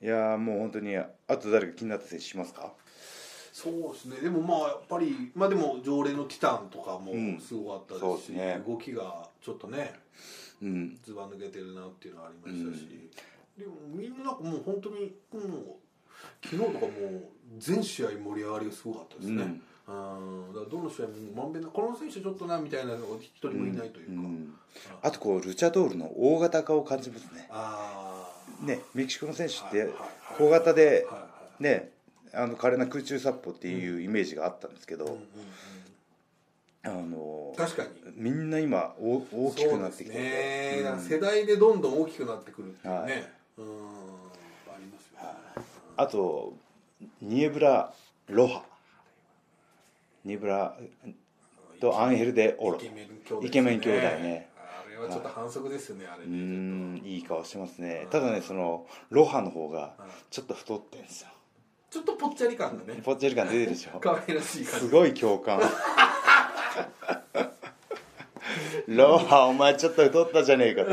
[0.00, 2.72] いやーもう本当にあと誰か気になった選手しますか？
[3.52, 4.16] そうですね。
[4.22, 8.62] でもまあやっぱりまあでも常連のティタンとかもうんすごかったでし、ですすね。
[8.66, 9.94] 動きがちょっとね
[10.62, 10.98] うん。
[11.02, 13.10] ずば抜けてるなっていうのはありましたし、
[13.58, 15.76] でもみんななんかもう本当にもう
[16.44, 16.92] 昨日とかもう
[17.58, 19.60] 全試合盛り上がりがすごかったですね、
[19.90, 24.54] うんうんだからどの試合もまんべんなこの選手ちょっとなみたいなのが一人もいないというか、うん
[25.02, 27.48] あとこうルチャドールの大型化を感じますね。
[27.50, 28.30] あ
[28.62, 29.90] あねメキシコの選手って
[30.38, 31.06] 小型で
[31.58, 31.90] ね
[32.32, 35.18] あの華麗な空中殺法っていうイメージがあったんですけど、うんうん
[36.84, 37.02] うん。
[37.02, 37.88] あの確かに。
[38.14, 40.90] みんな今お大きくなってきてそうですね。
[40.92, 41.00] うん。
[41.00, 43.08] 世代でどんどん大きくなってくるっていうね、はい。
[43.08, 43.12] うん。
[43.12, 43.18] あ
[44.78, 45.66] りますよね、
[45.96, 46.54] あと
[47.20, 47.92] ニエブラ・
[48.28, 48.62] ロハ
[50.24, 50.76] ニエブラ
[51.80, 54.50] とアンヘル・デ・オロイケメン兄弟イケメン兄弟ね。
[54.56, 58.06] あれはちょっと反則ですよねあれうねんいい顔してますね。
[58.10, 59.94] ただねそのロハの方が
[60.30, 61.28] ちょっと太ってんですよ。
[61.90, 63.00] ちょっとぽっちゃり感がね。
[63.02, 63.98] ぽっちゃり感出てるでしょ。
[64.00, 64.86] 可愛らしい感じ。
[64.86, 65.60] すごい共感。
[68.86, 70.90] ロハお前ちょっと太ったじゃねえかと。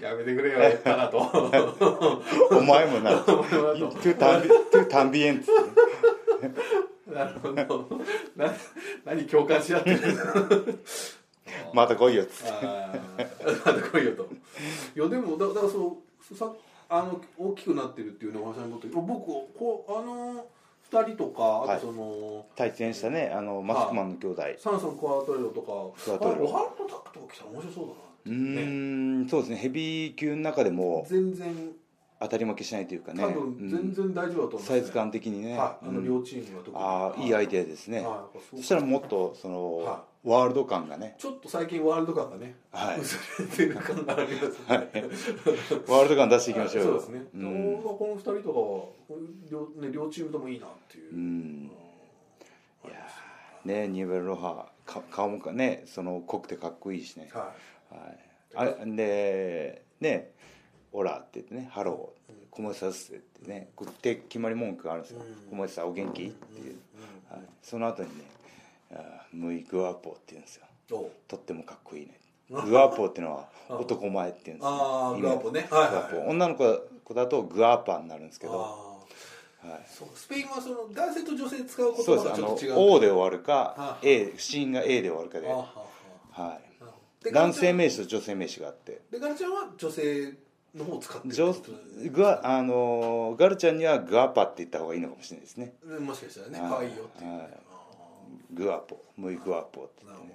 [0.00, 1.18] やめてくれよ言ったなと。
[2.50, 3.18] お前もな。
[3.18, 5.50] トゥタンビトゥタンビエンツ
[7.06, 7.88] なるほど。
[8.36, 8.52] な
[9.04, 9.98] 何共感し合ってる？
[11.72, 12.24] また来いよ。
[12.24, 14.28] っつってまた来いよと。
[14.96, 15.98] いやでもだだからそ
[16.30, 16.52] うさ
[16.88, 19.00] あの大きくなってるっていうのをお話しにと。
[19.00, 20.46] 僕こうあの
[20.90, 24.42] 二人とかあとその、対戦したねあのマスクマンの兄弟。
[24.56, 29.56] サンソンクワトレロとかクワトレオハルのタックとか来たら面白そうだなうーんそうですね。
[29.56, 31.72] ヘビー級の中でも全然
[32.20, 33.22] 当たり負けしないというかね。
[33.22, 36.04] 多分全然大丈夫だと思います、サイズ感的にね、はい、あのうん。
[36.04, 37.28] 両チームが特に、ああい。
[37.28, 38.56] いアイデアですね、はい。
[38.56, 41.14] そしたらもっとその、はワールド感がね。
[41.18, 43.00] ちょっと最近ワールド感がね、はい。
[43.00, 44.80] 薄れてる感がありますね、はい。
[45.86, 46.90] ワールド感出していきましょうよ。
[46.90, 47.82] そうですね、うん。
[47.82, 49.18] この二人とかは
[49.50, 51.70] 両,、ね、両チームともいいなっていう、うん。
[52.84, 57.52] いやーねニエブラ・ロハか顔もかねその濃くてかっこいいしね、は
[57.90, 65.20] はい、あれでね「Hola」って言ってね「Hello」「Cómo estás」ってねこうって決まり文句があるんですよ。
[65.20, 66.78] うん「Cómo estás お元気?」っていう、
[67.30, 68.24] はい、その後にね
[68.92, 68.98] あー
[69.36, 70.66] 「ムイグアポ」って言うんですよ。
[71.28, 72.18] とってもかっこいいね。
[72.50, 73.76] グアポっていうのはあ。
[73.76, 74.70] 男前っていうんですよ。
[74.70, 75.68] あー意味グアポね。
[75.70, 76.30] はいはいグアポ。
[76.30, 78.52] 女の子子だとグアパになるんですけど、
[79.62, 82.74] あはい、スペインはその男性と女性使う言葉そうですあのがちょっと違う。
[82.76, 86.60] O で終わるかあ A 子音が A で終わるかで、は
[87.26, 89.00] い、男性名詞詞と女性名詞があって。
[89.10, 90.32] でガルちゃんは女性
[90.74, 95.74] の方を使ってるってグアあのガルちゃんにはグアパって言った方がいいのかもしれないですね。
[95.84, 96.70] でもしかしたらねはい。
[96.70, 97.26] 可愛いよってい
[98.54, 99.04] グアポ。
[99.16, 100.28] ムイグアポって言って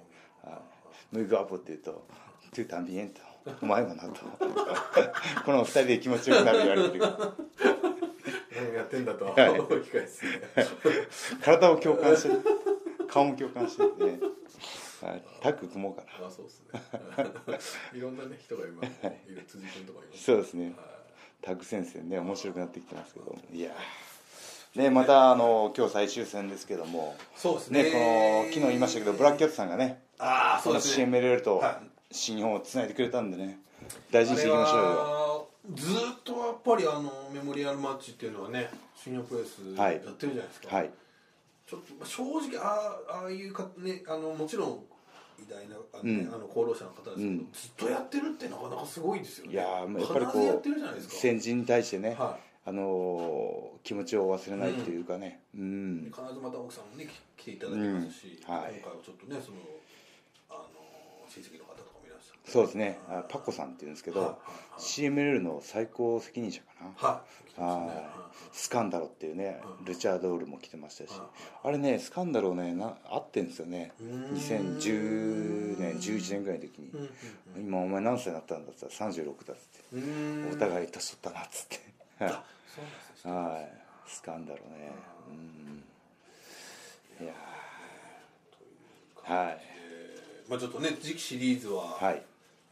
[1.12, 2.06] ムイグアポって言うと
[2.54, 3.20] 「トゥタンビエント」
[3.62, 4.08] お前もなと。
[5.44, 7.04] この二人で気持ちよくなる言われてる。
[8.56, 9.34] 何やってんだと、は
[11.42, 12.40] 体を共感してる。
[13.06, 14.18] 顔も共感しててね、
[15.04, 16.26] はい、タッグ組もうかな。
[16.26, 17.98] あそうですね。
[17.98, 18.90] いろんなね人が今い。
[19.28, 20.24] る辻君とかいます。
[20.24, 20.72] そうですね。
[21.42, 23.36] タッグ先生ね面白くなってきてますけど。
[23.52, 23.60] い。
[23.60, 23.70] や。
[24.76, 27.16] ーねまたあの今日最終戦ですけども。
[27.36, 27.82] そうですね。
[27.82, 31.04] ねこの昨日言いましたけどブラックキャットさんがねああそうですね。
[31.04, 33.58] CMLL とは新日本をつないでくれたんでね
[34.10, 34.84] 大事にしていきましょうよ。
[34.84, 40.90] よずーっとやっぱりあのメモリアルマッチっていうのはね新日本プロレスやはいってるじゃないですか、はい。
[41.68, 44.84] ちょっとまあ正直ああああいうかねあのもちろん
[45.48, 46.34] 偉大なあの、ねうん。
[46.34, 47.38] あの功労者の方ですけど、うん。
[47.52, 49.52] ずっとやってるってなかなかすごいですよね。
[49.52, 51.14] いやーやっぱりこてるじゃないうですか。
[51.14, 58.54] 先人に対してね、はあのー気持ちを忘れないというかねうん、必ずまた奥さんもねき来ていただきますし、うん。
[58.54, 58.80] はい。
[58.80, 59.60] 今回はちょっとねその
[60.48, 62.03] あの親戚の方とかも
[62.46, 62.98] そうですね。
[63.08, 64.28] あパッコさんっていうんですけど、はい。
[64.28, 67.08] はいはい CMLL の最高責任者かな。
[67.08, 67.22] は
[67.56, 67.60] い。
[67.60, 67.66] ね。
[67.86, 68.04] はい。
[68.52, 69.84] スカンダロっていうねうん。
[69.84, 71.28] ルチャードールも来てましたしはい
[71.62, 73.92] あれねスカンダロねな合ってんですよね。
[74.00, 74.36] うーん。
[74.36, 76.90] 2010年11年ぐらいの時に。
[76.90, 77.10] うんうん
[77.66, 81.80] 「今お前何歳になったんだ?」って言ったら36だっつってお互い年取ったなっつって。
[83.28, 83.58] は
[84.06, 84.10] い。
[84.10, 84.92] スカンダロね。
[87.20, 87.24] うん。
[87.24, 89.32] いやー。
[89.32, 89.73] はいえー
[90.48, 92.22] まあちょっとね次期シリーズは、はい。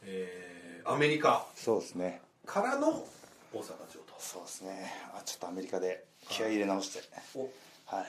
[0.03, 0.53] えー
[0.85, 1.45] アメリカ。
[1.55, 2.19] そうですね。
[2.45, 2.89] からの
[3.53, 4.13] 大阪城と。
[4.19, 4.91] そうですね。
[5.15, 7.01] あちょっとアメリカで気合い入れ直して。
[7.35, 7.43] お。
[7.85, 8.05] はい。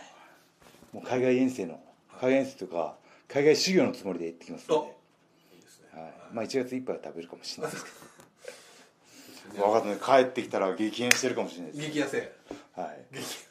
[0.92, 1.80] もう海外遠征の
[2.20, 2.96] 海外遠征とか
[3.28, 4.92] 海外修行のつもりで行ってきますの
[5.94, 6.12] あはい。
[6.32, 7.96] まあ、1月いっぱいは食べるかもしれないですけね
[9.60, 10.24] ど分かんない。
[10.24, 12.32] 帰ってきたら激変してるかもしれないです、激痩せ。
[12.74, 12.92] は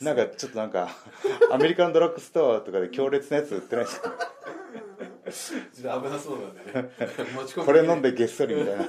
[0.01, 0.89] い、なんかちょっとなんか
[1.49, 4.11] アメリカンドラッグストアとかで強烈なやつ売ってないですか？
[5.33, 6.89] 危なそうなんでね。
[7.35, 8.83] 持ち込みこれ飲んでげっそりみたいな。
[8.83, 8.87] 機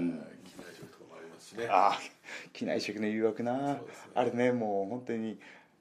[0.00, 1.68] 内食とかもありますしね。
[1.68, 1.98] ああ
[2.52, 3.80] 機内食の誘惑な、ね。
[4.14, 5.38] あれねもう本当に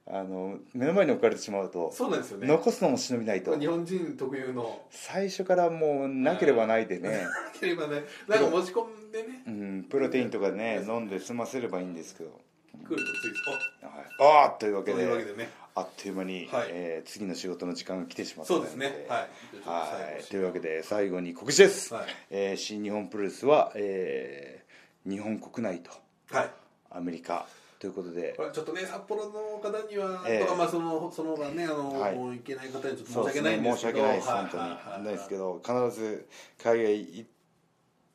[0.07, 2.47] あの目の前に置かれてしまうとそうなんですよね。
[2.47, 3.57] 残すのも忍びないと。
[3.57, 4.82] 日本人特有の。
[4.91, 9.43] 最初からもうなければないでね、 なければねなんか持ち込んでね。
[9.47, 12.39] うん、プロテインとかね飲んで済ませればいいんですけど、
[12.88, 15.01] 来るとついはい、ああというわけで。
[15.01, 19.05] いうわけでねあっという間に、はいえー次の仕事の時間が来てしまったそうのですね。
[19.09, 19.19] はい。
[19.65, 22.05] はい、というわけで最後に告知です、はい。
[22.32, 25.91] えー新日本プロレスは、えー日本国内と
[26.36, 26.49] はい。
[26.89, 27.45] アメリカ。
[27.78, 28.34] ということで。
[28.38, 32.15] これちょっとね札幌の方には、ええとかまあそのそのがねあの、はい。
[32.15, 33.97] もう行けない方にちょっと申し訳ないんですけど。
[33.97, 34.71] 申し訳ないです、は本当に、はい。
[34.71, 35.03] はい。
[35.03, 36.28] ないですけど必ず
[36.63, 37.30] 海外行っ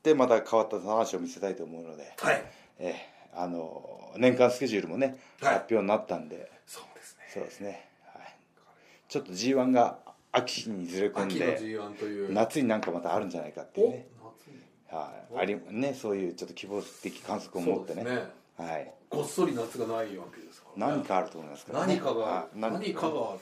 [0.02, 2.44] てまた変わった話を見せたいと思うので、はい。
[2.78, 5.54] えーあの年間スケジュールもね、はい。
[5.54, 6.50] 発表になったんで。
[6.66, 6.84] そう
[7.32, 8.34] そうですね、はい、
[9.08, 9.98] ちょっと g 1が
[10.32, 12.32] 秋にずれ込ん秋ので G1 という。
[12.32, 14.06] 夏になんかまたあるんじゃないかっていうね、
[14.90, 18.04] はい、ありねそういうちょっと希望的観測を持ってね。
[18.04, 18.40] ね。
[18.56, 22.58] はい、ごっそり夏がないわけですから、ね、何かあると思いますから、ね、何かがはい。
[22.58, 23.38] 何何かがおは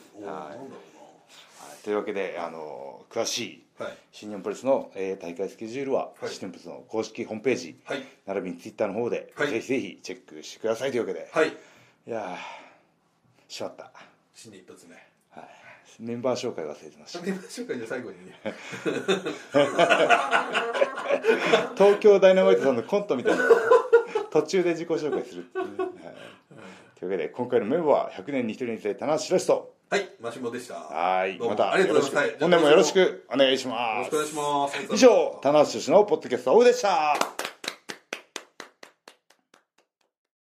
[0.55, 1.85] い。
[1.85, 3.65] というわけであの詳しい。
[4.11, 6.31] 新日本プロレスの、えー大会スケジュールは、はい。
[6.31, 8.05] 新日本プロレスの公式ホームページ、はい。
[8.27, 9.51] 並びにツイッターの方で、はい。
[9.51, 11.49] ぜひぜひチェックしてくださいというわけで、はい。
[11.49, 11.53] い、
[12.11, 12.68] やー
[13.49, 13.91] しまった、
[14.35, 14.95] 新年一発目。
[15.31, 15.49] はい、
[16.01, 17.23] メンバー紹介忘れてました。
[17.23, 18.41] メンバー紹介じゃあ最後にね。
[21.77, 23.45] 東京ダイナマイトさんのコントみたいな。
[24.31, 25.79] 途中で自己紹介するっていう。
[25.79, 25.91] ね、はい、
[26.99, 29.75] というわけで今回のメンバーは100年に1人にして棚橋宏と。
[29.91, 30.75] はいマシモでした。
[30.75, 31.39] はい。
[31.39, 32.37] まどうもありがとうございます。
[32.41, 34.09] 本年もよろしよくお願いしろます。
[34.09, 34.95] しくお願いします。
[34.95, 37.17] 以上棚橋宏のポッドキャストオフでした